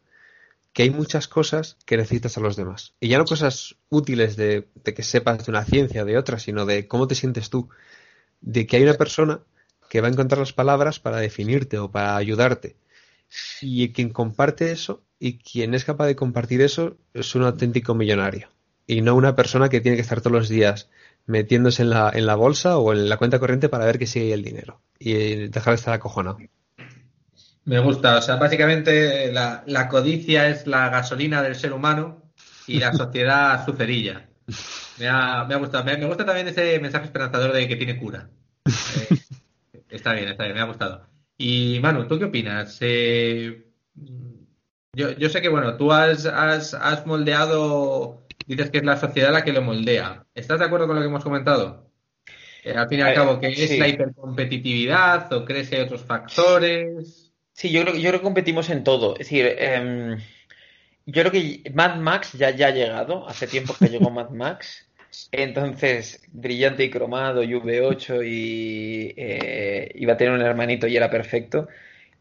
[0.73, 2.95] Que hay muchas cosas que necesitas a los demás.
[3.01, 6.65] Y ya no cosas útiles de, de que sepas de una ciencia, de otra, sino
[6.67, 7.69] de cómo te sientes tú.
[8.41, 9.41] De que hay una persona
[9.89, 12.77] que va a encontrar las palabras para definirte o para ayudarte.
[13.61, 18.49] Y quien comparte eso y quien es capaz de compartir eso es un auténtico millonario.
[18.87, 20.89] Y no una persona que tiene que estar todos los días
[21.27, 24.33] metiéndose en la, en la bolsa o en la cuenta corriente para ver que sigue
[24.33, 26.39] el dinero y dejar de estar acojonado.
[27.65, 32.33] Me gusta, o sea, básicamente la, la, codicia es la gasolina del ser humano
[32.67, 34.29] y la sociedad su cerilla.
[34.99, 38.29] Me ha, me ha gustado, me, gusta también ese mensaje esperanzador de que tiene cura.
[38.65, 39.19] Eh,
[39.89, 41.10] está bien, está bien, me ha gustado.
[41.43, 42.77] Y Manu, ¿tú qué opinas?
[42.83, 43.65] Eh,
[44.93, 49.33] yo, yo, sé que, bueno, tú has, has, has moldeado dices que es la sociedad
[49.33, 50.27] la que lo moldea.
[50.35, 51.91] ¿Estás de acuerdo con lo que hemos comentado?
[52.63, 56.05] Eh, al fin y al cabo, que es la hipercompetitividad o crees que hay otros
[56.05, 57.33] factores?
[57.55, 59.15] Sí, yo creo, yo creo que competimos en todo.
[59.15, 60.17] Es decir, eh,
[61.07, 63.27] yo creo que Mad Max ya, ya ha llegado.
[63.27, 64.90] Hace tiempo que llegó Mad Max.
[65.33, 71.11] Entonces, brillante y cromado, y V8 y eh, iba a tener un hermanito y era
[71.11, 71.69] perfecto.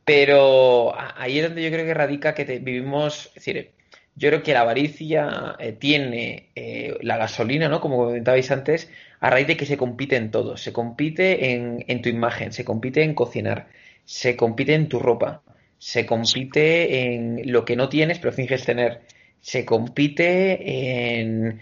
[0.06, 3.72] Pero ahí es donde yo creo que radica que vivimos, es decir,
[4.16, 7.80] yo creo que la avaricia eh, tiene eh, la gasolina, ¿no?
[7.82, 10.58] Como comentabais antes, a raíz de que se compite en todo.
[10.58, 13.68] Se compite en, en, tu imagen, se compite en cocinar,
[14.06, 15.44] se compite en tu ropa,
[15.78, 19.02] se compite en lo que no tienes pero finges tener,
[19.40, 21.62] se compite en,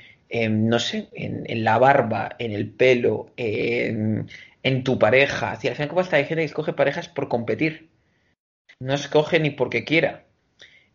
[0.49, 4.27] no sé, en, la barba, en el pelo, en,
[4.83, 5.51] tu pareja.
[5.51, 7.89] al final, como esta gente que escoge parejas por competir.
[8.79, 10.27] No escoge ni porque quiera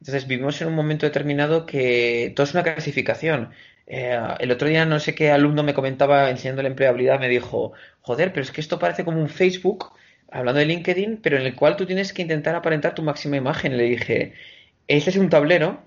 [0.03, 3.53] entonces vivimos en un momento determinado que todo es una clasificación.
[3.87, 7.73] Eh, el otro día no sé qué alumno me comentaba enseñando la empleabilidad, me dijo,
[8.01, 9.93] joder, pero es que esto parece como un Facebook,
[10.29, 13.77] hablando de LinkedIn, pero en el cual tú tienes que intentar aparentar tu máxima imagen.
[13.77, 14.35] Le dije,
[14.89, 15.85] este es un tablero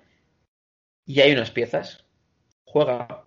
[1.06, 2.06] y hay unas piezas.
[2.64, 3.25] Juega,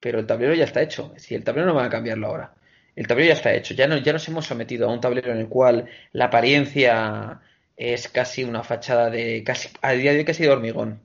[0.00, 1.12] pero el tablero ya está hecho.
[1.16, 2.54] Si el tablero no va a cambiarlo ahora.
[2.96, 3.74] El tablero ya está hecho.
[3.74, 7.40] Ya, no, ya nos hemos sometido a un tablero en el cual la apariencia
[7.76, 11.00] es casi una fachada de casi a día de hoy casi de hormigón.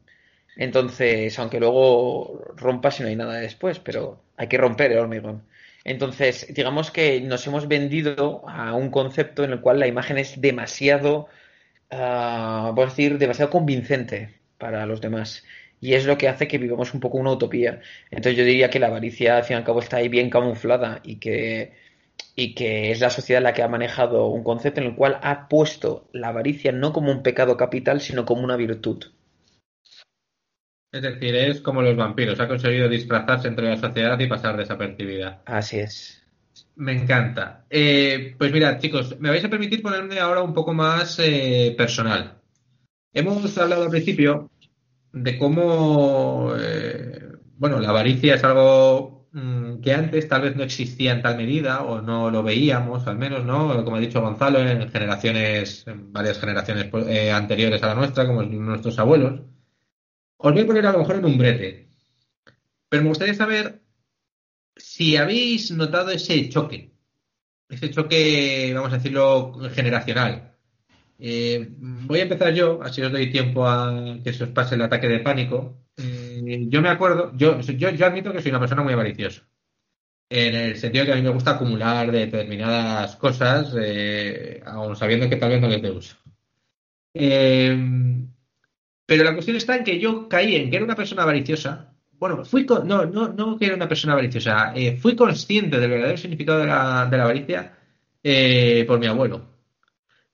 [0.56, 5.44] Entonces, aunque luego rompas y no hay nada después, pero hay que romper el hormigón.
[5.84, 10.40] Entonces, digamos que nos hemos vendido a un concepto en el cual la imagen es
[10.42, 11.28] demasiado,
[11.92, 15.44] uh, decir, demasiado convincente para los demás.
[15.82, 17.82] Y es lo que hace que vivamos un poco una utopía.
[18.10, 21.02] Entonces yo diría que la avaricia, al fin y al cabo, está ahí bien camuflada
[21.04, 21.74] y que
[22.36, 25.50] y que es la sociedad la que ha manejado un concepto en el cual ha
[25.50, 29.04] puesto la avaricia no como un pecado capital, sino como una virtud.
[30.94, 35.42] Es decir, es como los vampiros, ha conseguido disfrazarse entre la sociedad y pasar desapercibida.
[35.46, 36.24] Así es.
[36.76, 37.66] Me encanta.
[37.70, 42.40] Eh, pues mirad, chicos, me vais a permitir ponerme ahora un poco más eh, personal.
[43.14, 44.50] Hemos hablado al principio
[45.14, 51.12] de cómo, eh, bueno, la avaricia es algo Mm, que antes tal vez no existía
[51.12, 53.84] en tal medida o no lo veíamos, al menos, ¿no?
[53.84, 58.28] Como ha dicho Gonzalo, en generaciones, en varias generaciones pues, eh, anteriores a la nuestra,
[58.28, 59.42] como nuestros abuelos.
[60.38, 61.90] Os voy a poner a lo mejor en un brete.
[62.90, 63.82] Pero me gustaría saber
[64.76, 66.94] si habéis notado ese choque,
[67.70, 70.53] ese choque, vamos a decirlo, generacional.
[71.26, 74.82] Eh, voy a empezar yo, así os doy tiempo a que se os pase el
[74.82, 75.86] ataque de pánico.
[75.96, 79.42] Eh, yo me acuerdo, yo, yo, admito que soy una persona muy avariciosa.
[80.30, 85.30] En el sentido de que a mí me gusta acumular determinadas cosas, eh, aun sabiendo
[85.30, 86.18] que tal vez no les dé uso.
[87.14, 87.78] Eh,
[89.06, 91.96] pero la cuestión está en que yo caí en que era una persona avariciosa.
[92.12, 96.60] Bueno, fui no, no, no que era una persona avariciosa, fui consciente del verdadero significado
[96.60, 97.78] de la avaricia
[98.86, 99.53] por mi abuelo.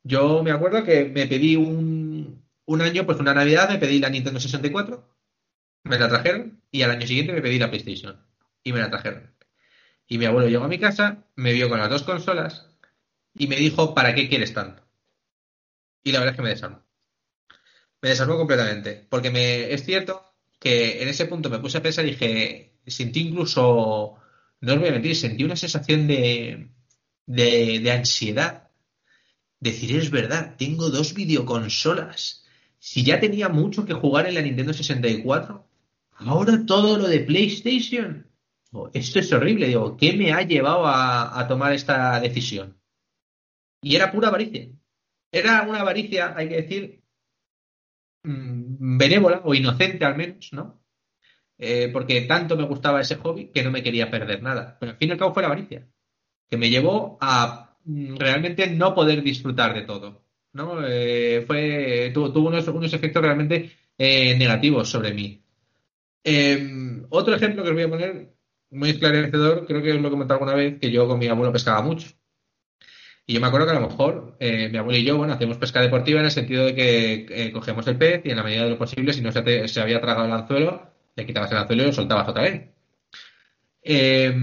[0.03, 4.09] Yo me acuerdo que me pedí un, un año, pues una Navidad, me pedí la
[4.09, 5.15] Nintendo 64
[5.83, 8.25] me la trajeron y al año siguiente me pedí la PlayStation
[8.63, 9.35] y me la trajeron.
[10.07, 12.67] Y mi abuelo llegó a mi casa, me vio con las dos consolas
[13.35, 14.83] y me dijo, ¿para qué quieres tanto?
[16.03, 16.83] Y la verdad es que me desarmó.
[18.01, 19.07] Me desarmó completamente.
[19.09, 20.23] Porque me, es cierto
[20.59, 24.17] que en ese punto me puse a pensar y dije, sentí incluso,
[24.62, 26.71] no os voy a mentir, sentí una sensación de,
[27.25, 28.68] de, de ansiedad.
[29.59, 32.45] Decir, es verdad, tengo dos videoconsolas.
[32.79, 35.67] Si ya tenía mucho que jugar en la Nintendo 64,
[36.13, 38.27] ahora todo lo de PlayStation.
[38.93, 42.79] Esto es horrible, digo, ¿qué me ha llevado a, tomar esta decisión?
[43.81, 44.69] Y era pura avaricia.
[45.31, 47.03] Era una avaricia, hay que decir,
[48.23, 50.81] mm, benévola o inocente al menos, ¿no?
[51.57, 54.77] Eh, porque tanto me gustaba ese hobby que no me quería perder nada.
[54.79, 55.87] Pero al fin y al cabo fue la avaricia,
[56.49, 60.23] que me llevó a realmente no poder disfrutar de todo.
[60.53, 60.85] ¿no?
[60.85, 65.41] Eh, fue, tuvo, unos, unos, efectos realmente eh, negativos sobre mí.
[66.23, 68.33] Em, otro ejemplo que os voy a poner,
[68.71, 71.53] muy esclarecedor, creo que os lo he comentado alguna vez, que yo con mi abuelo
[71.53, 72.09] pescaba mucho.
[73.25, 75.57] Y yo me acuerdo que a lo mejor eh, mi abuelo y yo, bueno, hacemos
[75.57, 78.71] pesca deportiva en el sentido de que cogemos el pez y en la medida de
[78.71, 81.85] lo posible, si no se, se había tragado el anzuelo, le quitabas el anzuelo y
[81.87, 82.69] lo soltabas otra vez.
[83.83, 84.33] Eh,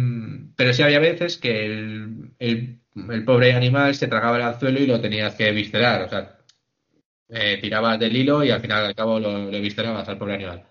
[0.57, 2.81] pero sí había veces que el,
[3.11, 6.03] el, pobre animal se tragaba el anzuelo y lo tenías que viscerar.
[6.03, 6.39] O sea,
[7.29, 10.65] eh, tirabas del hilo y al final al cabo lo, lo viscerabas al pobre animal.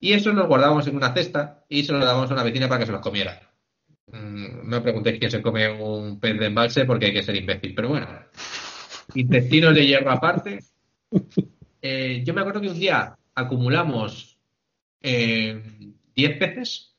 [0.00, 2.80] Y eso lo guardábamos en una cesta y se lo dábamos a una vecina para
[2.80, 3.40] que se los comiera.
[4.06, 7.74] Mm, no preguntéis quién se come un pez de embalse porque hay que ser imbécil.
[7.74, 8.08] Pero bueno,
[9.14, 10.58] intestinos de hierro aparte.
[11.84, 14.38] Eh, yo me acuerdo que un día acumulamos
[15.00, 16.91] 10 eh, peces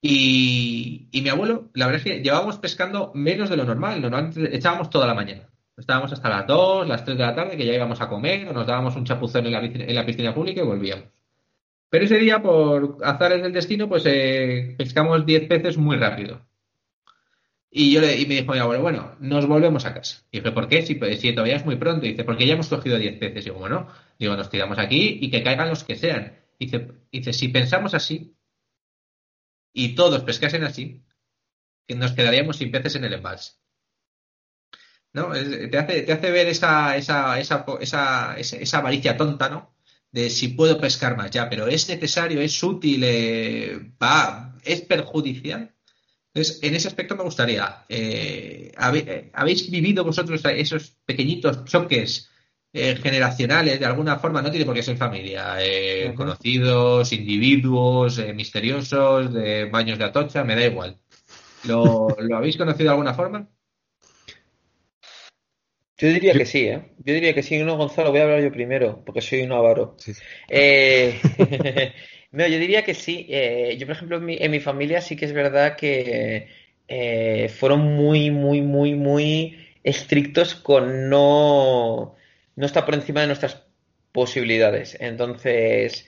[0.00, 4.00] y, y, mi abuelo, la verdad es que llevábamos pescando menos de lo normal.
[4.00, 5.48] Normalmente echábamos toda la mañana.
[5.76, 8.52] Estábamos hasta las 2, las 3 de la tarde, que ya íbamos a comer, o
[8.52, 11.06] nos dábamos un chapuzón en la, piscina pública y volvíamos.
[11.88, 16.46] Pero ese día, por azares del destino, pues eh, pescamos 10 peces muy rápido.
[17.70, 20.22] Y yo le, y me dijo mi abuelo, bueno, nos volvemos a casa.
[20.32, 20.82] Y dije, ¿por qué?
[20.82, 22.06] Si, si todavía es muy pronto.
[22.06, 23.46] Y dice, porque ya hemos cogido 10 peces.
[23.46, 26.32] Y digo, bueno, digo, nos tiramos aquí y que caigan los que sean.
[26.58, 28.34] Y dice, dice, si pensamos así
[29.78, 31.04] y todos pescasen así,
[31.88, 33.52] nos quedaríamos sin peces en el embalse.
[35.12, 35.30] ¿No?
[35.32, 39.78] Te hace, te hace ver esa, esa, esa, esa, esa avaricia tonta, ¿no?
[40.10, 45.74] de si puedo pescar más ya, pero es necesario, es útil, eh, va, es perjudicial.
[46.32, 48.72] Entonces, en ese aspecto me gustaría, eh,
[49.32, 52.30] ¿habéis vivido vosotros esos pequeñitos choques
[52.72, 54.42] eh, generacionales de alguna forma?
[54.42, 56.14] No tiene por qué ser familia, uh -huh.
[56.14, 60.98] conocidos, individuos, misteriosos, de baños de atocha, me da igual.
[61.64, 63.48] ¿Lo, ¿Lo habéis conocido de alguna forma?
[66.00, 66.80] Yo diría que sí, ¿eh?
[66.98, 67.58] Yo diría que sí.
[67.58, 69.96] No, Gonzalo, voy a hablar yo primero, porque soy un avaro.
[69.98, 70.12] Sí.
[70.48, 71.20] Eh,
[72.30, 73.26] no, yo diría que sí.
[73.28, 76.46] Eh, yo, por ejemplo, en mi, en mi, familia sí que es verdad que
[76.86, 82.14] eh, fueron muy, muy, muy, muy estrictos con no,
[82.58, 83.62] no estar por encima de nuestras
[84.10, 84.96] posibilidades.
[85.00, 86.06] Entonces,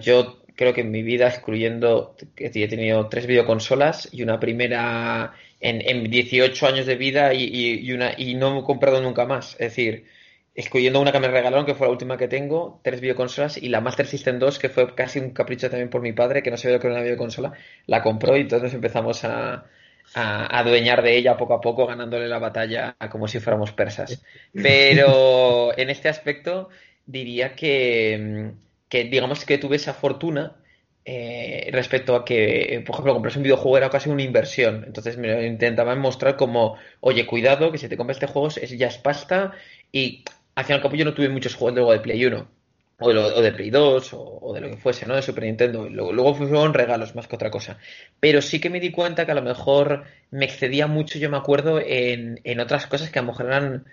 [0.00, 5.34] yo creo que en mi vida, excluyendo que he tenido tres videoconsolas y una primera
[5.60, 9.26] en, en 18 años de vida y, y, y, una, y no he comprado nunca
[9.26, 9.52] más.
[9.52, 10.06] Es decir,
[10.54, 13.82] excluyendo una que me regalaron, que fue la última que tengo, tres videoconsolas, y la
[13.82, 16.76] Master System 2, que fue casi un capricho también por mi padre, que no sabía
[16.76, 17.52] lo que era una videoconsola,
[17.86, 19.66] la compró y entonces empezamos a,
[20.14, 24.22] a, adueñar de ella poco a poco, ganándole la batalla como si fuéramos persas.
[24.52, 26.68] Pero en este aspecto
[27.06, 28.52] diría que,
[28.88, 30.56] que digamos que tuve esa fortuna
[31.04, 34.84] eh, respecto a que, por ejemplo, comprarse un videojuego era casi una inversión.
[34.86, 38.88] Entonces me intentaban mostrar como, oye, cuidado, que si te compras este juego es, ya
[38.88, 39.52] es pasta.
[39.90, 42.59] Y al fin y al cabo yo no tuve muchos juegos luego de Play 1.
[43.00, 45.16] O lo, o de Play 2, o, de lo que fuese, ¿no?
[45.16, 45.88] De Super Nintendo.
[45.88, 47.78] Luego, luego fueron regalos más que otra cosa.
[48.20, 51.36] Pero sí que me di cuenta que a lo mejor me excedía mucho, yo me
[51.38, 53.86] acuerdo, en, en otras cosas que a lo mejor eran,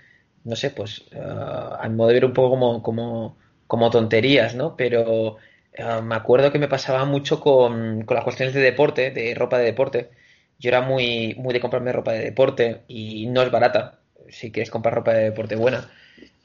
[0.44, 3.38] no sé, pues, uh, a modo de ver un poco como, como,
[3.68, 4.76] como tonterías, ¿no?
[4.76, 5.38] Pero
[5.78, 9.60] Uh, me acuerdo que me pasaba mucho con, con, las cuestiones de deporte, de ropa
[9.60, 10.10] de deporte.
[10.60, 14.00] Yo era muy, muy de comprarme ropa de deporte y no es barata
[14.30, 15.90] si quieres comprar ropa de deporte buena.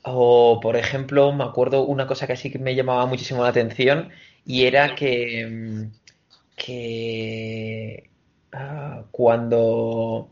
[0.04, 4.10] O, por ejemplo, me acuerdo una cosa que sí que me llamaba muchísimo la atención
[4.44, 5.86] y era que,
[6.56, 8.10] que
[8.52, 10.28] uh, cuando,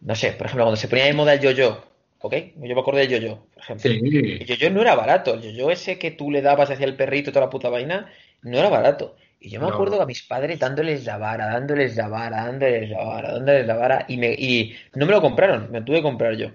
[0.00, 1.84] no sé, por ejemplo, cuando se ponía de moda el yo-yo,
[2.20, 2.34] ¿ok?
[2.56, 3.90] Yo me acuerdo del yo-yo, por ejemplo.
[3.90, 3.98] Sí.
[4.40, 7.32] El yo-yo no era barato, el yo-yo ese que tú le dabas hacia el perrito
[7.32, 9.16] toda la puta vaina, no era barato.
[9.40, 9.72] Y yo me no.
[9.72, 13.74] acuerdo a mis padres dándoles la vara, dándoles la vara, dándoles la vara, dándoles la
[13.74, 16.50] vara, y, me, y no me lo compraron, me tuve que comprar yo.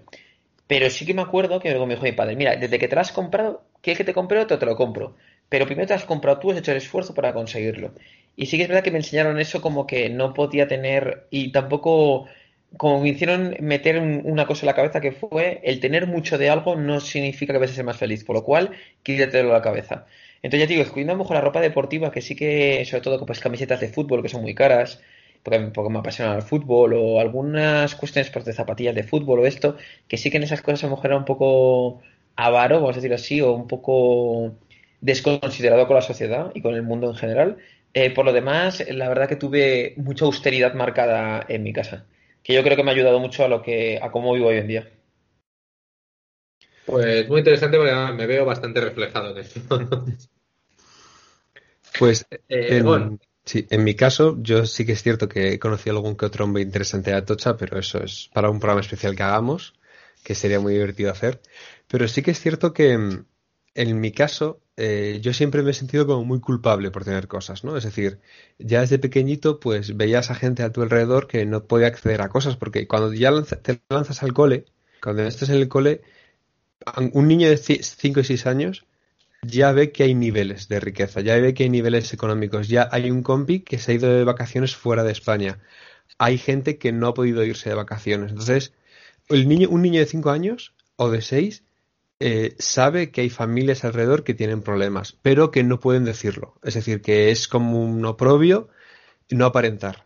[0.68, 3.02] Pero sí que me acuerdo que me dijo mi padre, mira, desde que te lo
[3.02, 4.58] has comprado, ¿quieres que te compre otro?
[4.58, 5.16] Te lo compro.
[5.50, 7.94] Pero primero te has comprado tú, has hecho el esfuerzo para conseguirlo.
[8.36, 11.52] Y sí que es verdad que me enseñaron eso como que no podía tener, y
[11.52, 12.28] tampoco
[12.78, 16.50] como me hicieron meter una cosa en la cabeza que fue el tener mucho de
[16.50, 18.72] algo no significa que vas a ser más feliz, por lo cual
[19.04, 20.06] quítatelo a la cabeza.
[20.42, 23.26] Entonces ya digo, escogiendo a lo mejor la ropa deportiva, que sí que, sobre todo
[23.26, 25.02] pues camisetas de fútbol que son muy caras,
[25.46, 29.46] porque, porque me apasiona el fútbol, o algunas cuestiones pues, de zapatillas de fútbol o
[29.46, 29.78] esto,
[30.10, 32.02] que sí que en esas cosas a lo mejor era un poco
[32.36, 34.56] avaro, vamos a decir así, o un poco
[35.02, 37.58] desconsiderado con la sociedad y con el mundo en general.
[37.94, 42.06] Eh, por lo demás, la verdad que tuve mucha austeridad marcada en mi casa
[42.46, 44.58] que yo creo que me ha ayudado mucho a lo que a cómo vivo hoy
[44.58, 44.88] en día.
[46.86, 49.60] Pues muy interesante porque me veo bastante reflejado en eso.
[51.98, 55.96] pues eh, en, sí, en mi caso, yo sí que es cierto que he conocido
[55.96, 59.24] algún que otro hombre interesante de Atocha, pero eso es para un programa especial que
[59.24, 59.76] hagamos,
[60.24, 61.42] que sería muy divertido hacer.
[61.88, 63.24] Pero sí que es cierto que
[63.76, 67.64] en mi caso, eh, yo siempre me he sentido como muy culpable por tener cosas,
[67.64, 67.78] ¿no?
[67.78, 68.20] Es decir,
[68.58, 72.30] ya desde pequeñito, pues veías a gente a tu alrededor que no podía acceder a
[72.30, 74.66] cosas, porque cuando ya te lanzas al cole,
[75.02, 76.02] cuando estás en el cole,
[77.14, 78.86] un niño de 5 y 6 años
[79.48, 83.12] ya ve que hay niveles de riqueza, ya ve que hay niveles económicos, ya hay
[83.12, 85.60] un compi que se ha ido de vacaciones fuera de España,
[86.18, 88.32] hay gente que no ha podido irse de vacaciones.
[88.32, 88.74] Entonces,
[89.30, 91.64] el niño, un niño de 5 años o de 6
[92.20, 96.56] eh, sabe que hay familias alrededor que tienen problemas, pero que no pueden decirlo.
[96.64, 98.70] Es decir, que es como un oprobio
[99.30, 100.06] no aparentar.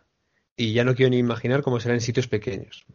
[0.56, 2.86] Y ya no quiero ni imaginar cómo será en sitios pequeños.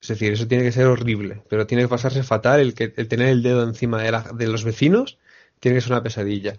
[0.00, 3.28] Es decir, eso tiene que ser horrible, pero tiene que pasarse fatal el, que, tener
[3.28, 5.18] el dedo encima de, los vecinos,
[5.60, 6.56] tiene que ser una pesadilla.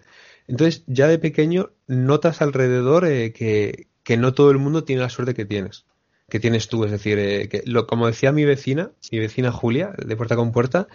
[0.47, 3.88] Entonces, ya de pequeño notas alrededor eh, que,
[4.18, 5.86] no todo el mundo tiene la suerte que tienes,
[6.30, 6.84] que tienes tú.
[6.86, 10.52] Es decir, eh, que lo, como decía mi vecina, mi vecina Julia, de puerta con
[10.52, 10.88] puerta,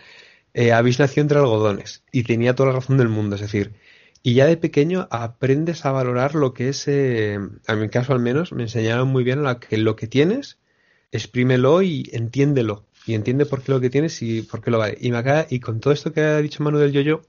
[0.57, 3.75] eh, habéis nacido entre algodones y tenía toda la razón del mundo, es decir,
[4.23, 8.21] y ya de pequeño aprendes a valorar lo que es, eh, a mi caso al
[8.21, 10.59] menos, me enseñaron muy bien que lo que tienes,
[11.13, 14.97] exprímelo y entiéndelo, y entiende por qué lo que tienes y por qué lo vale.
[14.99, 17.21] Y, me acaba, y con todo esto que ha dicho Manu del Yoyo,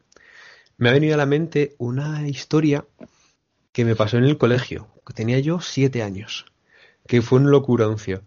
[0.78, 2.86] me ha venido a la mente una historia
[3.72, 6.46] que me pasó en el colegio, que tenía yo siete años,
[7.08, 8.24] que fue un locuroncio.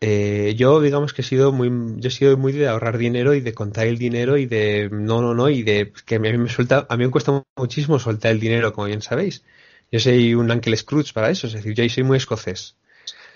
[0.00, 3.40] Eh, yo digamos que he sido muy yo he sido muy de ahorrar dinero y
[3.40, 6.48] de contar el dinero y de no no no y de que a mí me
[6.48, 9.42] suelta a mí me cuesta muchísimo soltar el dinero como bien sabéis.
[9.90, 12.76] Yo soy un Uncle Scrooge para eso es decir yo soy muy escocés.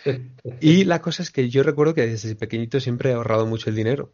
[0.60, 3.76] Y la cosa es que yo recuerdo que desde pequeñito siempre he ahorrado mucho el
[3.76, 4.12] dinero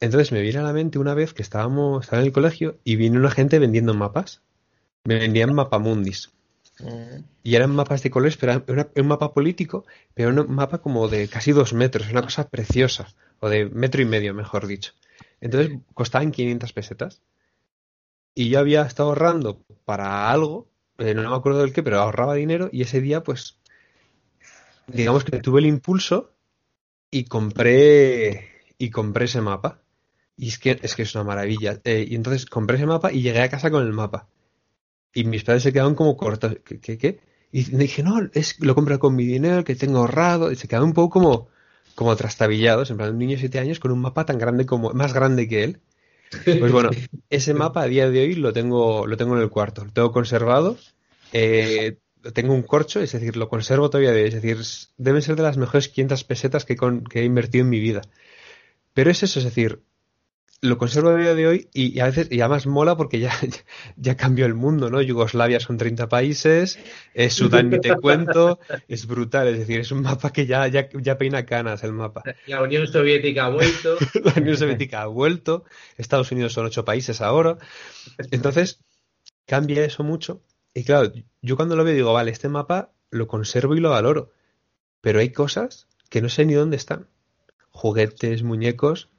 [0.00, 2.96] entonces me viene a la mente una vez que estábamos estaba en el colegio y
[2.96, 4.42] vino una gente vendiendo mapas
[5.04, 6.34] me vendían mapamundis
[7.42, 9.84] y eran mapas de colores, pero era un mapa político,
[10.14, 14.04] pero un mapa como de casi dos metros, una cosa preciosa, o de metro y
[14.04, 14.92] medio, mejor dicho.
[15.40, 17.22] Entonces costaban 500 pesetas.
[18.34, 20.68] Y yo había estado ahorrando para algo,
[20.98, 23.58] eh, no me acuerdo del qué, pero ahorraba dinero y ese día, pues,
[24.88, 26.32] digamos que tuve el impulso
[27.10, 29.83] y compré y compré ese mapa.
[30.36, 31.80] Y es que es que es una maravilla.
[31.84, 34.28] Eh, y entonces compré ese mapa y llegué a casa con el mapa.
[35.12, 36.56] Y mis padres se quedaron como cortos.
[36.64, 36.98] ¿Qué?
[36.98, 37.20] qué,
[37.52, 40.50] Y dije, no, es, lo compro con mi dinero, que tengo ahorrado.
[40.50, 41.48] Y se quedaron un poco como,
[41.94, 44.92] como trastabillados, en plan, un niño de 7 años con un mapa tan grande como,
[44.92, 45.80] más grande que él.
[46.44, 46.90] Pues bueno,
[47.30, 50.10] ese mapa a día de hoy lo tengo, lo tengo en el cuarto, lo tengo
[50.10, 50.76] conservado.
[51.32, 51.98] Eh,
[52.32, 54.58] tengo un corcho, es decir, lo conservo todavía de Es decir,
[54.96, 58.02] deben ser de las mejores 500 pesetas que, que he invertido en mi vida.
[58.94, 59.82] Pero es eso, es decir,
[60.60, 63.32] lo conservo a día de hoy y, a veces y además mola porque ya,
[63.96, 65.02] ya cambió el mundo, ¿no?
[65.02, 66.78] Yugoslavia son 30 países,
[67.12, 70.88] es Sudán ni te cuento, es brutal, es decir, es un mapa que ya, ya,
[70.92, 72.22] ya peina canas el mapa.
[72.46, 73.96] La Unión Soviética ha vuelto.
[74.24, 75.64] la Unión Soviética ha vuelto,
[75.96, 77.58] Estados Unidos son ocho países ahora.
[78.30, 78.80] Entonces,
[79.46, 80.42] cambia eso mucho.
[80.74, 84.32] Y claro, yo cuando lo veo digo, vale, este mapa lo conservo y lo valoro.
[85.00, 87.08] Pero hay cosas que no sé ni dónde están.
[87.70, 89.10] Juguetes, muñecos,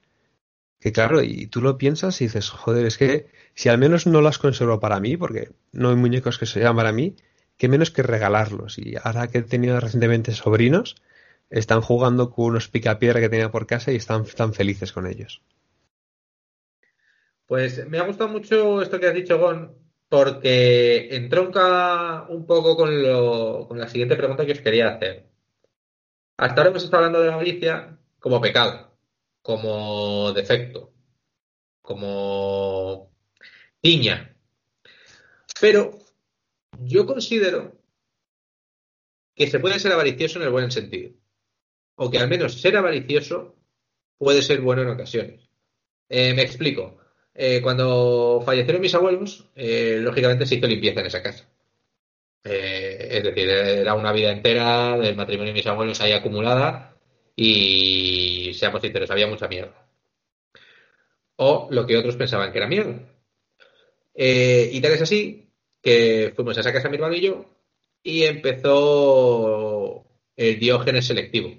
[0.85, 3.25] que claro, y tú lo piensas y dices, joder, es que
[3.55, 6.75] si al menos no las conservo para mí, porque no hay muñecos que se llaman
[6.75, 7.15] para mí,
[7.57, 8.77] qué menos que regalarlos.
[8.77, 10.95] Y ahora que he tenido recientemente sobrinos,
[11.49, 15.41] están jugando con unos picapiedra que tenía por casa y están tan felices con ellos.
[17.47, 19.75] Pues me ha gustado mucho esto que has dicho, Gon,
[20.07, 25.25] porque entronca un poco con, lo, con la siguiente pregunta que os quería hacer.
[26.37, 28.84] Hasta ahora hemos estado hablando de la avaricia como pecado
[29.45, 30.91] como defecto,
[31.79, 33.11] como
[33.79, 34.35] piña.
[35.61, 35.99] Pero
[36.79, 37.77] yo considero
[39.35, 41.11] que se puede ser avaricioso en el buen sentido.
[41.93, 43.55] O que al menos ser avaricioso
[44.17, 45.47] puede ser bueno en ocasiones.
[46.09, 46.97] Eh, me explico.
[47.35, 51.47] Eh, cuando fallecieron mis abuelos, eh, lógicamente se hizo limpieza en esa casa.
[52.43, 56.94] es decir, era una vida entera del matrimonio de mis abuelos ahí acumulada
[57.35, 59.85] Y seamos sinceros, había mucha mierda.
[61.37, 62.99] O lo que otros pensaban que era mierda.
[64.13, 65.49] Eh, y tal es así
[65.81, 67.45] que fuimos a esa casa mi hermano y yo
[68.01, 70.05] y empezó
[70.35, 71.49] el diógenes selectivo.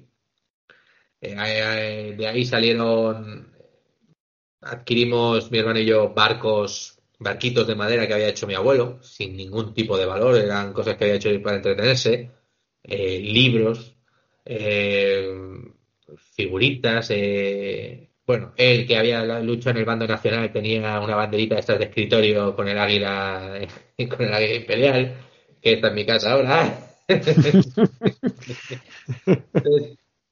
[1.21, 3.53] Eh, eh, de ahí salieron,
[4.61, 9.37] adquirimos mi hermano y yo barcos, barquitos de madera que había hecho mi abuelo, sin
[9.37, 12.31] ningún tipo de valor, eran cosas que había hecho para entretenerse,
[12.85, 13.96] libros,
[16.35, 17.11] figuritas,
[18.27, 21.85] bueno, él que había luchado en el bando nacional tenía una banderita de estas de
[21.85, 23.61] escritorio con el águila,
[24.11, 25.15] con el águila imperial,
[25.63, 26.97] que está en mi casa ahora.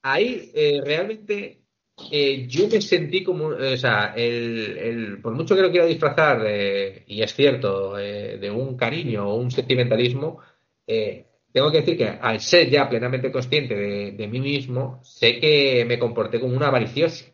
[0.03, 1.61] ahí eh, realmente
[2.11, 6.45] eh, yo me sentí como, o sea, el, por mucho que lo quiera disfrazar,
[7.07, 10.41] y es cierto, eh, de un cariño o un sentimentalismo,
[11.55, 16.01] tengo que decir que al ser ya plenamente consciente de, mí mismo, sé que me
[16.01, 17.27] comporté como un avaricioso.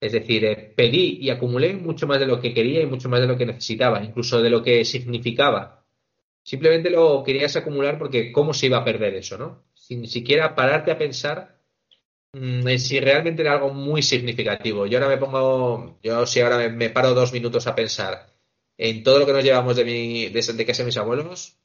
[0.00, 3.20] Es decir, eh, pedí y acumulé mucho más de lo que quería y mucho más
[3.20, 5.84] de lo que necesitaba, incluso de lo que significaba.
[6.42, 9.62] Simplemente lo querías acumular porque cómo se iba a perder eso, ¿no?
[9.72, 11.60] Sin siquiera pararte a pensar
[12.32, 14.86] mm, en si realmente era algo muy significativo.
[14.86, 18.26] Yo ahora me pongo, yo si ahora me, paro dos minutos a pensar
[18.76, 21.60] en todo lo que nos llevamos de, mi, de, de casa de mis abuelos,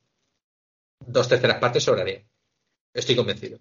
[1.07, 2.23] dos terceras partes sobraría.
[2.93, 3.59] Estoy convencido.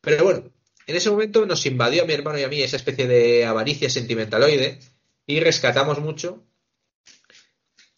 [0.00, 0.52] Pero bueno,
[0.86, 3.88] en ese momento nos invadió a mi hermano y a mí esa especie de avaricia
[3.88, 4.78] sentimentaloide
[5.26, 6.44] y rescatamos mucho.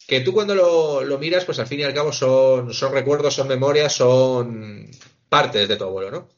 [0.07, 3.49] Que tú cuando lo, miras, pues al fin y al cabo son, son recuerdos, son
[3.49, 4.89] memorias, son
[5.27, 6.29] partes de tu abuelo, ¿no?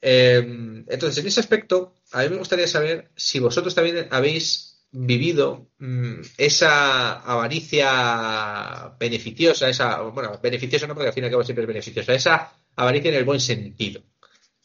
[0.00, 5.68] Em, entonces, en ese aspecto, a mí me gustaría saber si vosotros también habéis vivido
[5.78, 11.64] mm, esa avaricia beneficiosa, esa, bueno, beneficiosa no, porque al fin y al cabo siempre
[11.64, 14.02] es beneficiosa, esa avaricia en el buen sentido.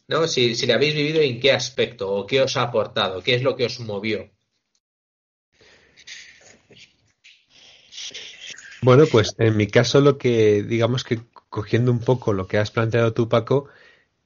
[0.07, 0.27] ¿no?
[0.27, 2.11] Si, si habéis vivido, ¿en qué aspecto?
[2.11, 3.21] ¿O qué os ha aportado?
[3.21, 4.29] ¿Qué es lo que os movió?
[8.81, 11.19] Bueno, pues en mi caso lo que, digamos que
[11.49, 13.67] cogiendo un poco lo que has planteado tú, Paco,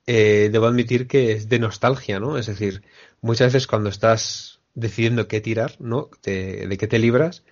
[0.06, 2.38] eh, debo admitir que es de nostalgia, ¿no?
[2.38, 2.82] Es decir,
[3.22, 6.10] muchas veces cuando estás decidiendo qué tirar, ¿no?
[6.24, 7.44] De, qué te libras,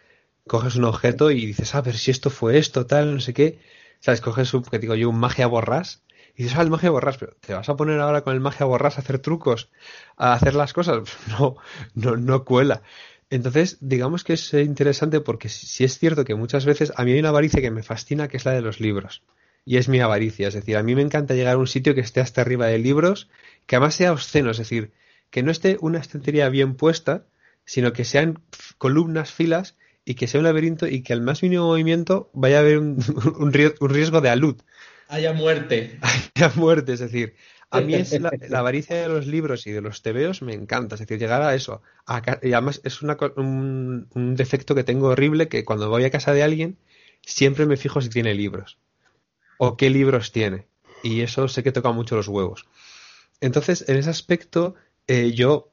[0.48, 3.60] coges un objeto y dices, ah, pero si esto fue esto, tal, no sé qué.
[4.00, 4.22] ¿Sabes?
[4.22, 6.04] Coges un, que digo yo, un magia borrás
[6.38, 8.68] y dices, ah, el magia borrás, pero ¿te vas a poner ahora con el magia
[8.68, 9.72] borrás a hacer trucos,
[10.18, 11.00] a hacer las cosas?
[11.40, 11.58] No,
[11.96, 12.84] no, no cuela.
[13.30, 17.20] Entonces, digamos que es interesante porque si es cierto que muchas veces a mí hay
[17.20, 19.24] una avaricia que me fascina, que es la de los libros.
[19.66, 20.48] Y es mi avaricia.
[20.48, 22.78] Es decir, a mí me encanta llegar a un sitio que esté hasta arriba de
[22.78, 23.30] libros,
[23.66, 24.92] que además sea obsceno, es decir,
[25.30, 27.26] que no esté una estantería bien puesta,
[27.66, 28.40] sino que sean
[28.78, 29.76] columnas, filas,
[30.06, 32.98] y que sea un laberinto y que al más mínimo movimiento vaya a haber un,
[33.80, 34.62] un riesgo de alud
[35.08, 36.00] haya muerte.
[36.36, 37.36] Haya muerte, es decir,
[37.70, 41.02] a mí es la, avaricia de los libros y de los tebeos me encanta, es
[41.02, 41.82] decir, llegar a eso.
[42.42, 46.44] y además es un, un, defecto que tengo horrible que cuando voy a casa de
[46.44, 46.78] alguien
[47.26, 48.78] siempre me fijo si tiene libros
[49.58, 50.68] o qué libros tiene.
[51.04, 52.66] Y eso sé que toca mucho los huevos.
[53.42, 54.76] Entonces, en ese aspecto,
[55.08, 55.72] eh, yo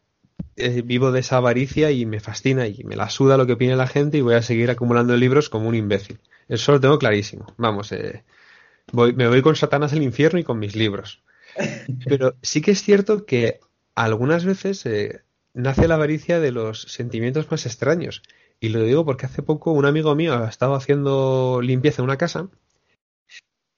[0.57, 3.74] eh, vivo de esa avaricia y me fascina y me la suda lo que opine
[3.74, 6.20] la gente y voy a seguir acumulando libros como un imbécil.
[6.49, 7.47] Eso lo tengo clarísimo.
[7.57, 8.24] Vamos, eh,
[8.93, 11.22] me voy con Satanás al infierno y con mis libros.
[12.07, 13.61] Pero sí que es cierto que
[13.95, 15.22] algunas veces eh,
[15.55, 18.22] nace la avaricia de los sentimientos más extraños.
[18.61, 22.16] Y lo digo porque hace poco un amigo mío ha estado haciendo limpieza en una
[22.16, 22.49] casa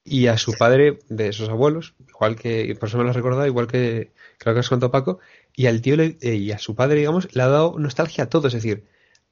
[0.04, 3.46] y a su padre, de sus abuelos, igual que, por eso me lo has recordado,
[3.46, 5.18] igual que creo que has contado Paco,
[5.56, 8.48] y al tío eh, y a su padre, digamos, le ha dado nostalgia a todo.
[8.48, 8.84] Es decir,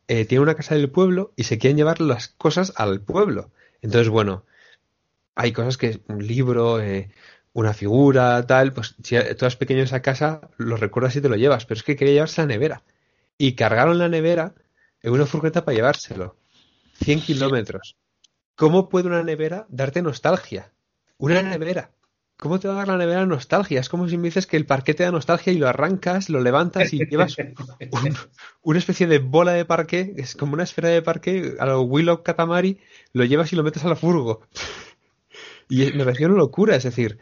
[0.09, 3.51] eh, tiene una casa del pueblo y se quieren llevar las cosas al pueblo.
[3.83, 4.45] Entonces, bueno,
[5.35, 7.11] hay cosas que un libro, eh,
[7.53, 11.29] una figura, tal, pues si tú eres pequeño en esa casa, lo recuerdas y te
[11.29, 12.83] lo llevas, pero es que quería llevarse la nevera.
[13.37, 14.55] Y cargaron la nevera
[15.03, 16.37] en una furgoneta para llevárselo.
[17.03, 17.97] 100 kilómetros.
[18.55, 20.72] ¿Cómo puede una nevera darte nostalgia?
[21.18, 21.91] Una nevera.
[22.37, 23.80] ¿Cómo te va a dar la nevera nostalgia?
[23.80, 26.41] Es como si me dices que el parqué te da nostalgia y lo arrancas, lo
[26.41, 27.37] levantas y llevas
[28.62, 32.22] una especie de bola de parqué, es como una esfera de parqué, a lo Willow
[32.22, 32.80] Katamari,
[33.12, 34.43] lo llevas y lo metes a la furgo.
[35.68, 37.18] Y me pareció una locura, es decir,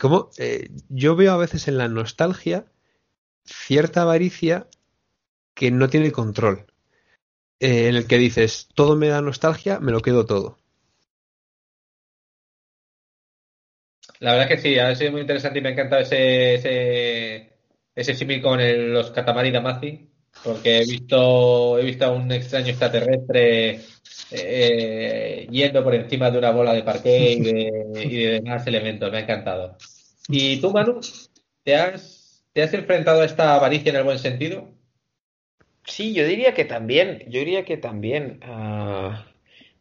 [0.00, 2.66] como eh, yo veo a veces en la nostalgia
[3.44, 4.66] cierta avaricia
[5.54, 6.66] que no tiene control.
[7.60, 10.58] Eh, en el que dices, todo me da nostalgia, me lo quedo todo.
[14.24, 17.52] La verdad que sí, ha sido muy interesante y me ha encantado ese, ese,
[17.94, 18.58] ese símil con
[18.92, 20.08] los Katamari Damacy,
[20.42, 23.80] porque he visto, he visto a un extraño extraterrestre
[24.30, 29.10] eh, yendo por encima de una bola de parqué y de, demás elementos.
[29.12, 29.76] Me ha encantado.
[30.28, 31.00] ¿Y tú, Manu,
[31.62, 34.68] te has ¿Te has enfrentado a esta avaricia en el buen sentido?
[35.84, 37.24] Sí, yo diría que también.
[37.28, 38.38] Yo diría que también.
[38.42, 39.26] Ah,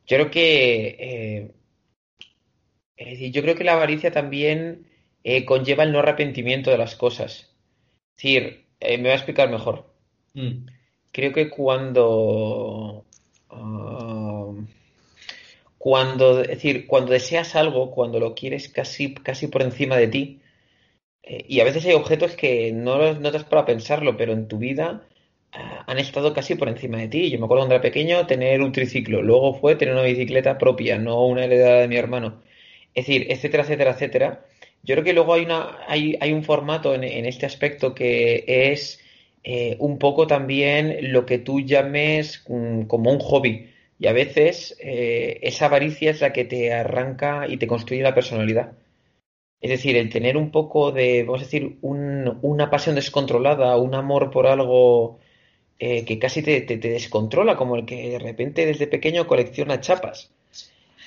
[0.08, 0.88] yo creo que.
[1.00, 1.52] eh,
[2.98, 4.88] es decir, yo creo que la avaricia también
[5.24, 7.50] eh, conlleva el no arrepentimiento de las cosas.
[8.18, 9.86] Es decir, eh, me voy a explicar mejor.
[10.36, 10.68] Mm,
[11.12, 13.06] Creo que cuando.
[13.50, 14.52] ah,
[15.78, 20.42] cuando, es decir, cuando deseas algo, cuando lo quieres casi, casi por encima de ti,
[21.24, 24.34] eh, y a veces hay objetos que no, los- no te has para pensarlo, pero
[24.34, 25.08] en tu vida
[25.54, 27.32] ah, han estado casi por encima de ti.
[27.32, 31.00] Yo me acuerdo cuando era pequeño tener un triciclo, luego fue tener una bicicleta propia,
[31.00, 32.42] no una heredada de mi hermano.
[32.94, 34.46] Es decir, etcétera, etcétera, etcétera.
[34.84, 38.44] Yo creo que luego hay una, hay, hay un formato en, en este aspecto que
[38.48, 39.00] es
[39.44, 43.70] eh, un poco también lo que tú llames mm, como un hobby.
[44.00, 48.14] Y a veces eh, esa avaricia es la que te arranca y te construye la
[48.16, 48.74] personalidad.
[49.62, 53.96] Es decir, el tener un poco de, vamos a decir, un- una pasión descontrolada, un
[53.96, 55.20] amor por algo
[55.80, 59.82] eh, que casi te, te- te descontrola, como el que de repente desde pequeño colecciona
[59.82, 60.32] chapas.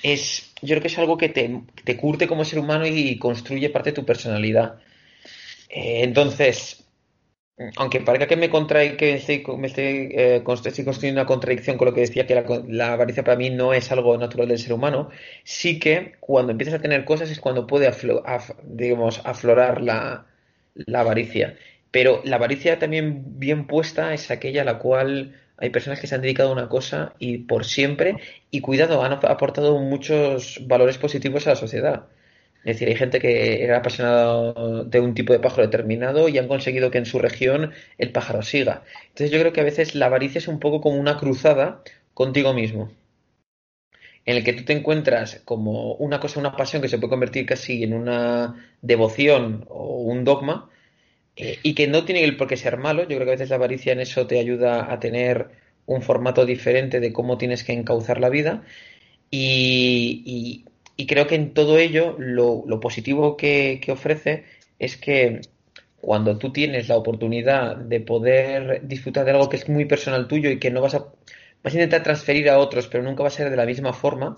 [0.03, 3.69] Es, yo creo que es algo que te, te curte como ser humano y construye
[3.69, 4.79] parte de tu personalidad.
[5.69, 6.87] Eh, entonces,
[7.75, 9.13] aunque parezca que me contrae, que
[9.57, 13.23] me estoy, eh, estoy construyendo una contradicción con lo que decía que la, la avaricia
[13.23, 15.09] para mí no es algo natural del ser humano,
[15.43, 17.91] sí que cuando empiezas a tener cosas es cuando puede
[18.63, 20.27] digamos, aflorar la,
[20.75, 21.57] la avaricia.
[21.89, 26.15] Pero la avaricia también bien puesta es aquella a la cual hay personas que se
[26.15, 28.17] han dedicado a una cosa y por siempre,
[28.51, 32.05] y cuidado, han ap- aportado muchos valores positivos a la sociedad.
[32.63, 34.53] Es decir, hay gente que era apasionada
[34.85, 38.41] de un tipo de pájaro determinado y han conseguido que en su región el pájaro
[38.41, 38.83] siga.
[39.09, 41.81] Entonces yo creo que a veces la avaricia es un poco como una cruzada
[42.13, 42.91] contigo mismo,
[44.25, 47.45] en el que tú te encuentras como una cosa, una pasión que se puede convertir
[47.45, 50.69] casi en una devoción o un dogma,
[51.37, 53.03] eh, y que no tiene el por qué ser malo.
[53.03, 55.49] Yo creo que a veces la avaricia en eso te ayuda a tener
[55.85, 58.63] un formato diferente de cómo tienes que encauzar la vida.
[59.31, 60.65] Y,
[61.07, 64.45] creo que en todo ello lo, lo positivo que, que ofrece
[64.79, 65.41] es que
[66.01, 70.49] cuando tú tienes la oportunidad de poder disfrutar de algo que es muy personal tuyo
[70.49, 71.05] y que no vas a,
[71.63, 74.35] vas a intentar transferir a otros, pero nunca va a ser de la misma forma,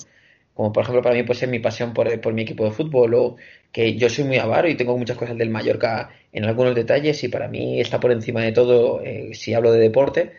[0.59, 3.13] como por ejemplo para mí puede ser mi pasión por, por mi equipo de fútbol
[3.13, 3.37] o
[3.71, 7.29] que yo soy muy avaro y tengo muchas cosas del Mallorca en algunos detalles y
[7.29, 10.33] para mí está por encima de todo eh, si hablo de deporte,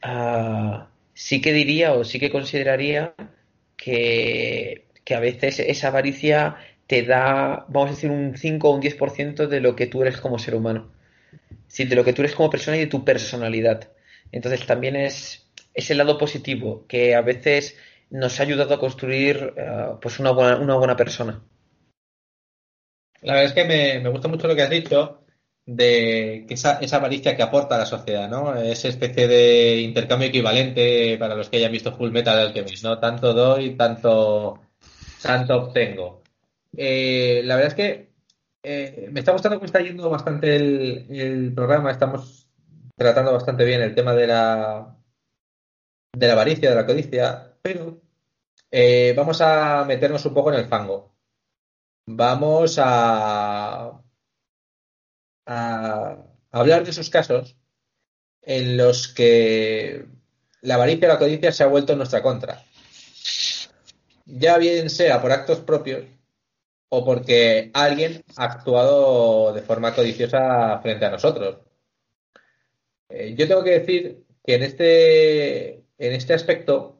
[0.00, 3.16] ah, sí que diría o sí que consideraría
[3.76, 8.80] que, que a veces esa avaricia te da, vamos a decir, un 5 o un
[8.80, 10.92] 10% de lo que tú eres como ser humano.
[11.66, 13.90] Decir, de lo que tú eres como persona y de tu personalidad.
[14.30, 17.76] Entonces también es, es el lado positivo, que a veces
[18.10, 21.42] nos ha ayudado a construir eh, pues una buena, una buena persona.
[23.20, 25.24] La verdad es que me, me gusta mucho lo que has dicho
[25.66, 28.54] de que esa, esa avaricia que aporta a la sociedad, ¿no?
[28.54, 32.98] Esa especie de intercambio equivalente para los que hayan visto Full Metal Alchemist, ¿no?
[32.98, 34.60] Tanto doy, tanto,
[35.20, 36.22] tanto obtengo.
[36.74, 38.12] Eh, la verdad es que
[38.62, 42.48] eh, me está gustando cómo está yendo bastante el, el programa, estamos
[42.96, 44.96] tratando bastante bien el tema de la,
[46.16, 48.00] de la avaricia, de la codicia, pero
[48.70, 51.14] eh, vamos a meternos un poco en el fango.
[52.06, 54.02] Vamos a,
[56.50, 57.56] hablar de esos casos
[58.42, 60.06] en los que
[60.62, 62.64] la avaricia o la codicia se ha vuelto en nuestra contra.
[64.26, 66.04] Ya bien sea por actos propios
[66.90, 71.58] o porque alguien ha actuado de forma codiciosa frente a nosotros.
[73.08, 76.97] Eh, yo tengo que decir que en este, en este aspecto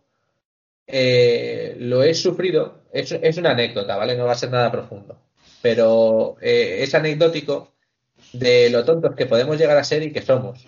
[0.89, 4.17] eh, lo he sufrido, es, es una anécdota, ¿vale?
[4.17, 5.19] No va a ser nada profundo,
[5.63, 7.75] pero eh, es anecdótico
[8.33, 10.67] de lo tontos que podemos llegar a ser y que somos.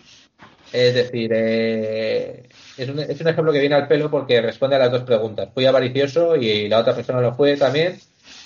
[0.73, 4.81] Es decir, eh, es, un, es un ejemplo que viene al pelo porque responde a
[4.81, 5.49] las dos preguntas.
[5.53, 7.99] Fui avaricioso y la otra persona lo fue también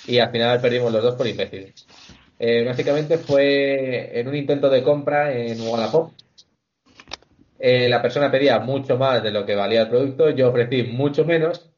[0.07, 1.87] y al final perdimos los dos por imbéciles.
[2.39, 6.13] Eh, básicamente fue en un intento de compra en Wallapop.
[7.67, 11.25] Eh, la persona pedía mucho más de lo que valía el producto, yo ofrecí mucho
[11.25, 11.71] menos.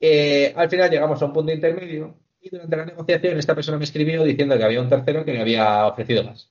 [0.00, 3.84] Eh, al final llegamos a un punto intermedio y durante la negociación esta persona me
[3.84, 6.50] escribió diciendo que había un tercero que le había ofrecido más.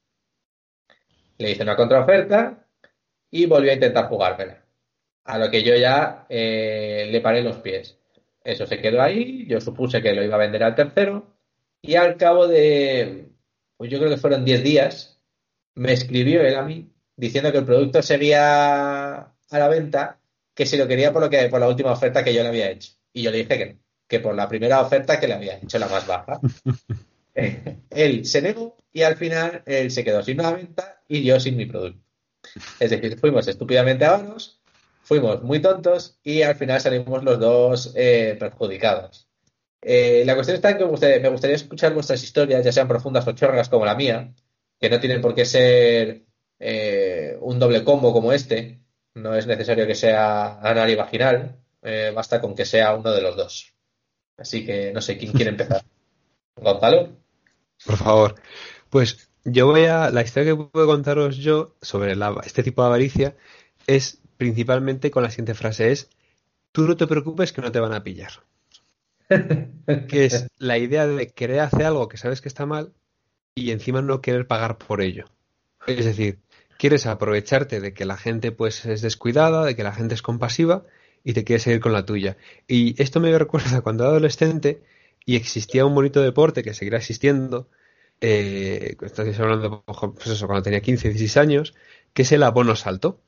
[1.39, 2.67] Le hice una contraoferta
[3.32, 4.63] y volvió a intentar jugármela.
[5.24, 7.97] A lo que yo ya eh, le paré los pies.
[8.43, 11.39] Eso se quedó ahí, yo supuse que lo iba a vender al tercero
[11.82, 13.30] y al cabo de,
[13.78, 15.20] pues yo creo que fueron 10 días,
[15.74, 16.88] me escribió él a mí
[17.20, 20.20] diciendo que el producto seguía a la venta,
[20.53, 22.72] que si lo quería por, lo que, por la última oferta que yo le había
[22.72, 22.93] hecho.
[23.13, 25.78] Y yo le dije que no, que por la primera oferta que le había hecho,
[25.80, 26.39] la más baja.
[27.89, 31.57] él se negó y al final él se quedó sin una venta y yo sin
[31.57, 32.01] mi producto.
[32.80, 34.61] Es decir, fuimos estúpidamente avaros,
[35.01, 39.28] fuimos muy tontos y al final salimos los dos eh, perjudicados.
[39.82, 43.32] Eh, la cuestión está en que me gustaría, escuchar vuestras historias, ya sean profundas o
[43.34, 44.34] chorras como la mía,
[44.80, 46.26] que no tienen por qué ser
[46.60, 48.80] eh, un doble combo como este.
[49.16, 51.60] No es necesario que sea anal y vaginal,
[52.14, 53.74] basta con que sea uno de los dos.
[54.38, 55.84] Así que no sé quién quiere empezar.
[56.55, 57.10] Gonzalo.
[57.86, 58.36] Por favor.
[58.89, 60.10] Pues yo voy a.
[60.12, 63.36] La historia que puedo contaros yo sobre este tipo de avaricia
[63.88, 66.10] es principalmente con la siguiente frase: es
[66.72, 68.32] tú no te preocupes que no te van a pillar.
[69.30, 72.93] que es la idea de querer hacer algo que sabes que está mal
[73.53, 75.26] y encima no querer pagar por ello.
[75.86, 76.39] Es decir,
[76.80, 80.86] quieres aprovecharte de que la gente pues es descuidada, de que la gente es compasiva
[81.25, 82.38] y te quieres seguir con la tuya.
[82.67, 84.82] Y esto me recuerda cuando era adolescente
[85.25, 87.69] y existía un bonito deporte que seguirá existiendo,
[88.21, 88.95] eh,
[89.39, 91.75] hablando pues eso, cuando tenía 15, 16 años,
[92.13, 93.21] que es el abono salto,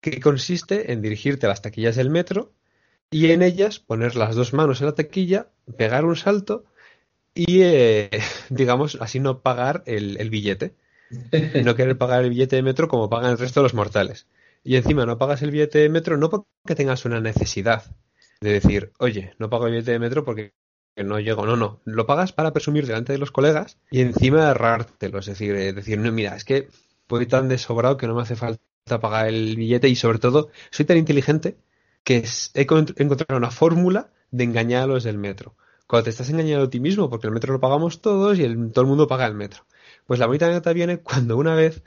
[0.00, 2.54] que consiste en dirigirte a las taquillas del metro
[3.10, 6.64] y en ellas poner las dos manos en la taquilla, pegar un salto
[7.34, 8.08] y, eh,
[8.48, 10.74] digamos, así no pagar el billete.
[11.64, 14.26] No querer pagar el billete de metro como pagan el resto de los mortales.
[14.64, 17.84] Y encima no pagas el billete de metro no porque tengas una necesidad
[18.40, 20.54] de decir, oye, no pago el billete de metro porque
[20.96, 25.18] no llego, no, no, lo pagas para presumir delante de los colegas y encima ahorrártelo,
[25.18, 26.68] es decir, eh, decir, no, mira, es que
[27.08, 28.60] voy tan desobrado que no me hace falta
[29.00, 31.58] pagar el billete y sobre todo soy tan inteligente
[32.02, 35.56] que he encontrado una fórmula de engañar a los del metro.
[35.86, 38.80] Cuando te estás engañando a ti mismo, porque el metro lo pagamos todos y todo
[38.80, 39.64] el mundo paga el metro.
[40.06, 41.82] Pues la bonita nota viene cuando una vez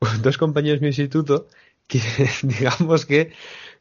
[0.22, 1.48] dos compañeros de mi instituto,
[1.86, 2.00] que
[2.42, 3.32] digamos que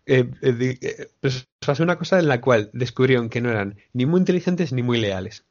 [0.05, 4.05] eh, eh, eh, pues pasó una cosa en la cual descubrieron que no eran ni
[4.05, 5.43] muy inteligentes ni muy leales.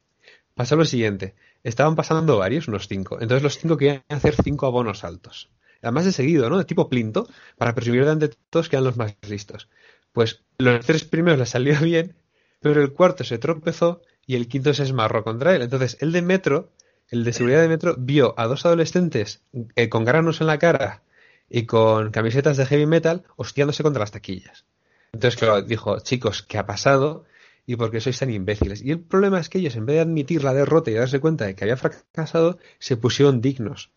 [0.55, 5.03] Pasó lo siguiente, estaban pasando varios, unos cinco, entonces los cinco querían hacer cinco abonos
[5.03, 5.51] altos.
[5.83, 6.57] Además de seguido, ¿no?
[6.57, 9.69] De tipo plinto, para presumir de todos que eran los más listos.
[10.11, 12.15] Pues los tres primeros les salió bien,
[12.59, 15.61] pero el cuarto se tropezó y el quinto se esmarró contra él.
[15.61, 16.71] Entonces el de metro,
[17.09, 19.41] el de seguridad de metro, vio a dos adolescentes
[19.89, 21.03] con granos en la cara
[21.49, 24.65] y con camisetas de heavy metal hostiándose contra las taquillas.
[25.13, 27.25] Entonces, claro, dijo, chicos, ¿qué ha pasado?
[27.65, 28.81] ¿Y por qué sois tan imbéciles?
[28.81, 31.45] Y el problema es que ellos, en vez de admitir la derrota y darse cuenta
[31.45, 33.91] de que había fracasado, se pusieron dignos.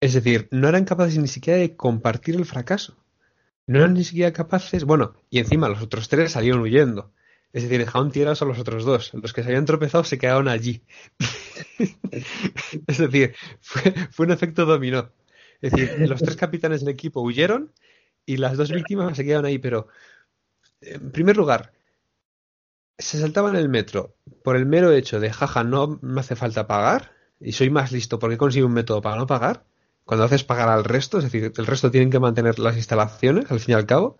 [0.00, 2.96] Es decir, no eran capaces ni siquiera de compartir el fracaso.
[3.66, 7.12] No eran ni siquiera capaces, bueno, y encima los otros tres salieron huyendo.
[7.52, 9.12] Es decir, dejaron tirados a los otros dos.
[9.14, 10.82] Los que se habían tropezado se quedaron allí.
[12.86, 15.10] es decir, fue, fue un efecto dominó.
[15.60, 17.72] Es decir, los tres capitanes del equipo huyeron
[18.24, 19.88] y las dos víctimas se quedaron ahí, pero
[20.80, 21.72] en primer lugar,
[22.98, 27.12] se saltaban el metro por el mero hecho de, jaja, no me hace falta pagar
[27.40, 29.64] y soy más listo porque consigo un método para no pagar.
[30.04, 33.60] Cuando haces pagar al resto, es decir, el resto tienen que mantener las instalaciones, al
[33.60, 34.18] fin y al cabo,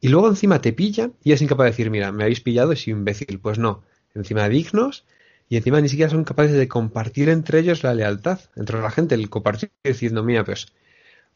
[0.00, 2.92] y luego encima te pillan y es incapaz de decir, mira, me habéis pillado soy
[2.92, 3.38] imbécil.
[3.38, 3.82] Pues no,
[4.14, 5.04] encima dignos
[5.48, 9.14] y encima ni siquiera son capaces de compartir entre ellos la lealtad, entre la gente,
[9.14, 10.68] el compartir diciendo, mira, pues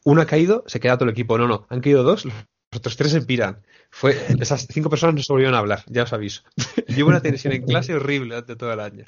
[0.05, 1.37] uno ha caído, se queda todo el equipo.
[1.37, 2.35] No, no, han caído dos, los
[2.75, 3.63] otros tres se piran.
[3.91, 6.43] Fue, esas cinco personas no se volvieron a hablar, ya os aviso.
[6.89, 9.05] Llevo una tensión en clase horrible durante todo el año.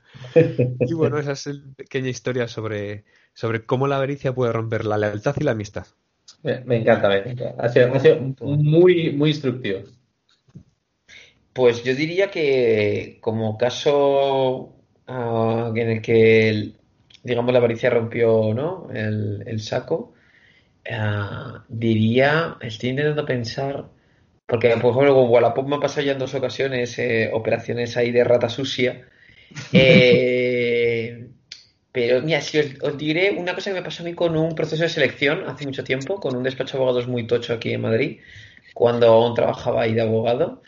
[0.81, 4.99] Y bueno, esa es una pequeña historia sobre, sobre cómo la avaricia puede romper la
[4.99, 5.87] lealtad y la amistad.
[6.65, 7.55] Me encanta, me encanta.
[7.59, 9.81] Ha sido, ha sido muy, muy instructivo.
[11.53, 14.77] Pues yo diría que como caso
[15.09, 16.73] en el que,
[17.23, 18.89] digamos, la avaricia rompió ¿no?
[18.93, 20.15] el, saco,
[20.91, 23.87] ah, diría, estoy intentando pensar,
[24.47, 28.13] porque por ejemplo con Wallapop me ha pasado ya en dos ocasiones eh, operaciones ahí
[28.13, 29.09] de rata sucia.
[29.73, 30.86] Eh,
[31.97, 34.83] pero mira, si os, diré una cosa que me pasó a mí con un proceso
[34.83, 38.21] de selección hace mucho tiempo, con un despacho de abogados muy tocho aquí en Madrid,
[38.75, 40.63] cuando aún trabajaba ahí de abogado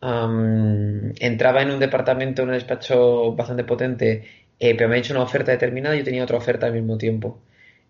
[0.00, 4.24] entraba en un departamento, en un despacho bastante potente,
[4.60, 6.96] eh, pero me ha hecho una oferta determinada y yo tenía otra oferta al mismo
[6.96, 7.40] tiempo.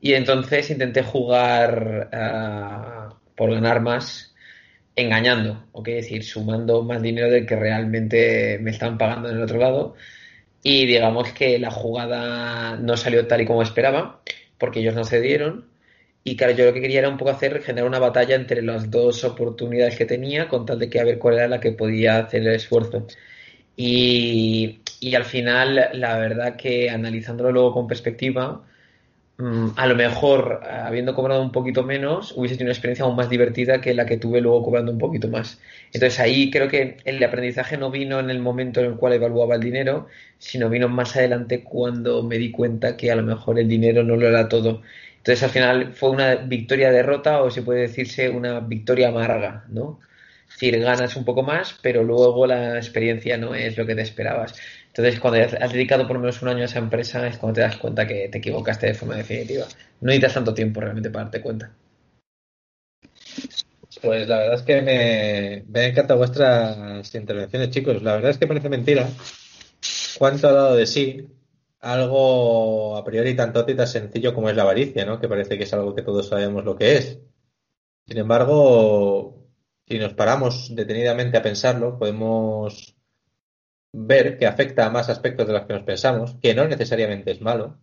[0.01, 4.35] Y entonces intenté jugar ah, por ganar más
[4.97, 9.43] engañando, o qué decir, sumando más dinero del que realmente me están pagando en el
[9.43, 9.95] otro lado.
[10.63, 14.21] Y digamos que la jugada no salió tal y como esperaba,
[14.59, 15.67] porque ellos no cedieron.
[16.25, 18.91] Y claro, yo lo que quería era un poco hacer, generar una batalla entre las
[18.91, 22.19] dos oportunidades que tenía, con tal de que a ver cuál era la que podía
[22.19, 23.07] hacer el esfuerzo.
[23.77, 24.81] Y,
[25.17, 28.67] al final, la verdad que analizándolo luego con perspectiva,
[29.77, 33.81] a lo mejor, habiendo cobrado un poquito menos, hubiese tenido una experiencia aún más divertida
[33.81, 35.61] que la que tuve luego cobrando un poquito más.
[35.93, 39.55] Entonces ahí creo que el aprendizaje no vino en el momento en el cual evaluaba
[39.55, 40.09] el dinero,
[40.39, 44.17] sino vino más adelante cuando me di cuenta que a lo mejor el dinero no
[44.17, 44.83] lo era todo.
[45.19, 50.01] Entonces al final fue una victoria-derrota o se puede decirse una victoria amarga, ¿no?
[50.49, 54.03] Es decir, ganas un poco más, pero luego la experiencia no es lo que te
[54.03, 54.55] esperabas.
[54.99, 57.61] Entonces, cuando has dedicado por lo menos un año a esa empresa, es cuando te
[57.61, 59.65] das cuenta que te equivocaste de forma definitiva.
[60.01, 61.71] No necesitas tanto tiempo realmente para darte cuenta.
[64.03, 68.03] Pues la verdad es que me, me vuestras intervenciones, chicos.
[68.03, 69.09] La verdad es que parece mentira
[70.19, 71.29] cuánto ha dado de sí
[71.79, 75.21] algo a priori tan tonto y tan sencillo como es la avaricia, ¿no?
[75.21, 77.21] Que parece que es algo que todos sabemos lo que es.
[78.05, 79.47] Sin embargo,
[79.87, 82.98] si nos paramos detenidamente a pensarlo, podemos
[83.93, 87.41] ver que afecta a más aspectos de los que nos pensamos, que no necesariamente es
[87.41, 87.81] malo,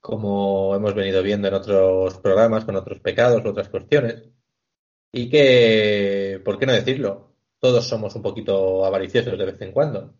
[0.00, 4.24] como hemos venido viendo en otros programas, con otros pecados, otras cuestiones,
[5.12, 7.34] y que, ¿por qué no decirlo?
[7.60, 10.14] Todos somos un poquito avariciosos de vez en cuando.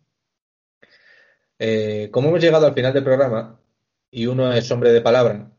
[1.59, 3.61] Eh, como hemos llegado al final del programa
[4.11, 5.51] y uno es hombre de palabra,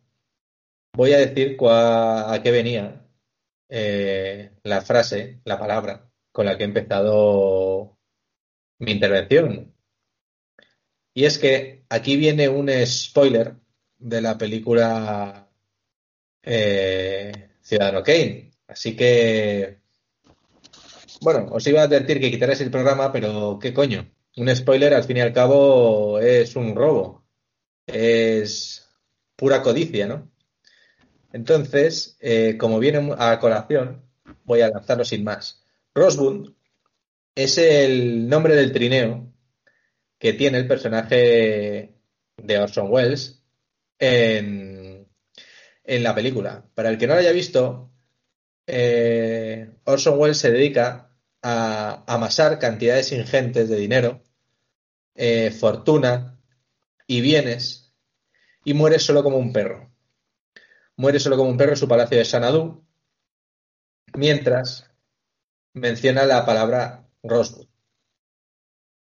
[0.94, 3.06] voy a decir a qué venía
[3.68, 7.95] eh, la frase, la palabra con la que he empezado
[8.78, 9.72] mi intervención.
[11.14, 13.54] Y es que aquí viene un spoiler
[13.98, 15.48] de la película
[16.42, 18.52] eh, Ciudadano Kane.
[18.68, 19.78] Así que,
[21.20, 24.10] bueno, os iba a advertir que quitaréis el programa, pero ¿qué coño?
[24.36, 27.24] Un spoiler, al fin y al cabo, es un robo.
[27.86, 28.88] Es
[29.36, 30.30] pura codicia, ¿no?
[31.32, 34.02] Entonces, eh, como viene a colación,
[34.44, 35.62] voy a lanzarlo sin más.
[35.94, 36.54] Rosbund
[37.36, 39.32] es el nombre del trineo
[40.18, 41.94] que tiene el personaje
[42.36, 43.44] de Orson Welles
[44.00, 45.06] en,
[45.84, 46.68] la película.
[46.74, 47.92] Para el que no lo haya visto,
[48.66, 51.12] eh, Orson Welles se dedica
[51.42, 54.24] a amasar cantidades ingentes de dinero,
[55.14, 56.40] eh, fortuna
[57.06, 57.94] y bienes
[58.64, 59.86] y muere solo como un perro
[60.96, 62.84] muere solo como un perro en su palacio de Sanadú,
[64.14, 64.90] mientras
[65.74, 67.68] menciona la palabra Rosewood,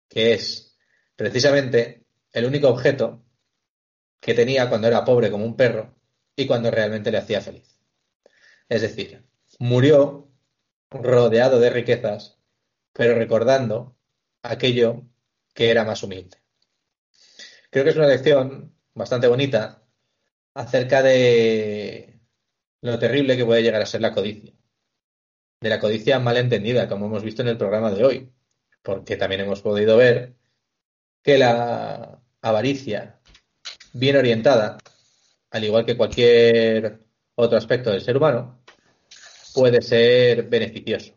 [0.08, 0.76] que es
[1.16, 3.22] precisamente el único objeto
[4.20, 5.94] que tenía cuando era pobre como un perro
[6.36, 7.78] y cuando realmente le hacía feliz.
[8.68, 9.24] Es decir,
[9.58, 10.30] murió
[10.90, 12.38] rodeado de riquezas,
[12.92, 13.96] pero recordando
[14.42, 15.02] aquello
[15.54, 16.38] que era más humilde.
[17.70, 19.82] Creo que es una lección bastante bonita
[20.54, 22.20] acerca de
[22.80, 24.52] lo terrible que puede llegar a ser la codicia.
[25.60, 28.32] De la codicia mal entendida, como hemos visto en el programa de hoy.
[28.82, 30.34] Porque también hemos podido ver
[31.22, 33.20] que la avaricia
[33.92, 34.78] bien orientada,
[35.50, 37.00] al igual que cualquier
[37.34, 38.62] otro aspecto del ser humano,
[39.54, 41.12] puede ser beneficioso.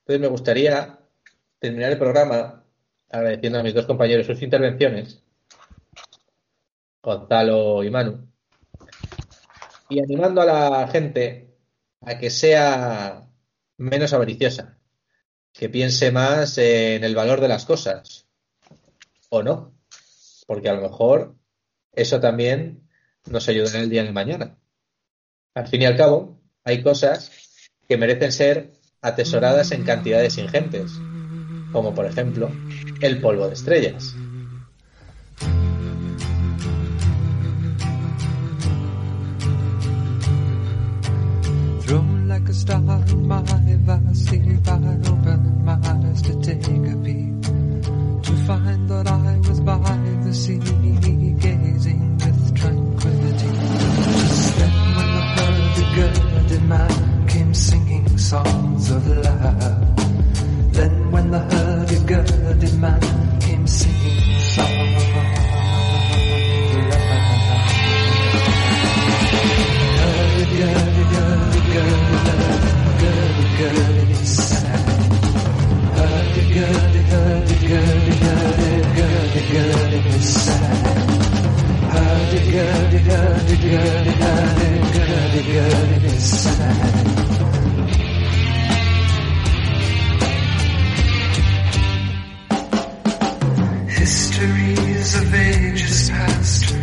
[0.00, 1.00] Entonces me gustaría
[1.58, 2.64] terminar el programa
[3.10, 5.22] agradeciendo a mis dos compañeros sus intervenciones
[7.02, 8.28] Gonzalo y Manu,
[9.88, 11.47] y animando a la gente
[12.00, 13.28] a que sea
[13.76, 14.78] menos avariciosa,
[15.52, 18.26] que piense más en el valor de las cosas,
[19.30, 19.74] o no,
[20.46, 21.36] porque a lo mejor
[21.92, 22.88] eso también
[23.26, 24.58] nos ayudará el día de mañana.
[25.54, 27.32] Al fin y al cabo, hay cosas
[27.88, 30.92] que merecen ser atesoradas en cantidades ingentes,
[31.72, 32.50] como por ejemplo
[33.00, 34.14] el polvo de estrellas.
[42.48, 43.42] Like a star my
[43.84, 44.74] vastly if I
[45.10, 47.42] opened my eyes to take a peek
[48.22, 49.76] to find that I was by
[50.24, 53.50] the sea gazing with tranquility.
[54.18, 62.72] Just then when the hurdy-gurdy man came singing songs of love then when the hurdy-gurdy
[62.78, 63.17] man
[93.88, 96.74] Histories of ages past,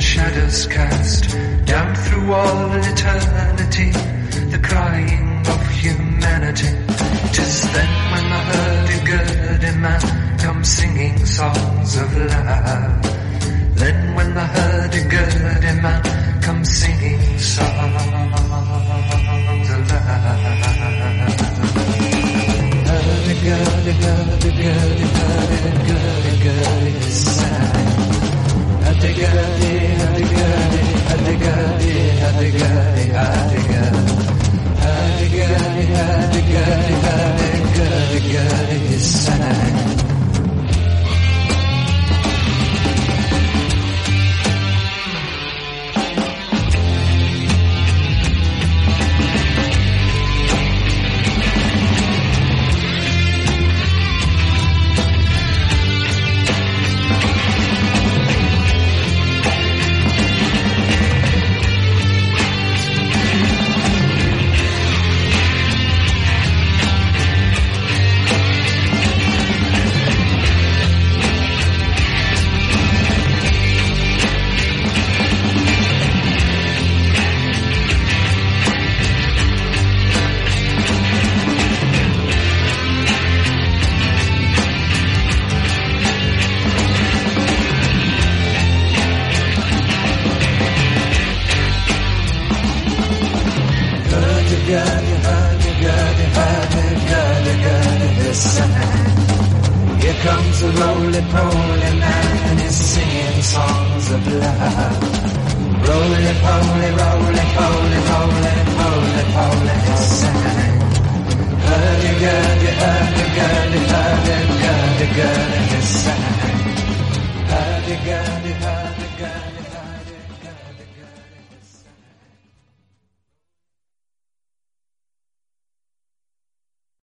[0.00, 1.30] shadows cast
[1.66, 3.92] down through all eternity,
[4.50, 6.66] the crying of humanity.
[7.32, 13.02] Tis then when the hurdy-gurdy man singing songs of love.
[13.76, 14.46] Then when the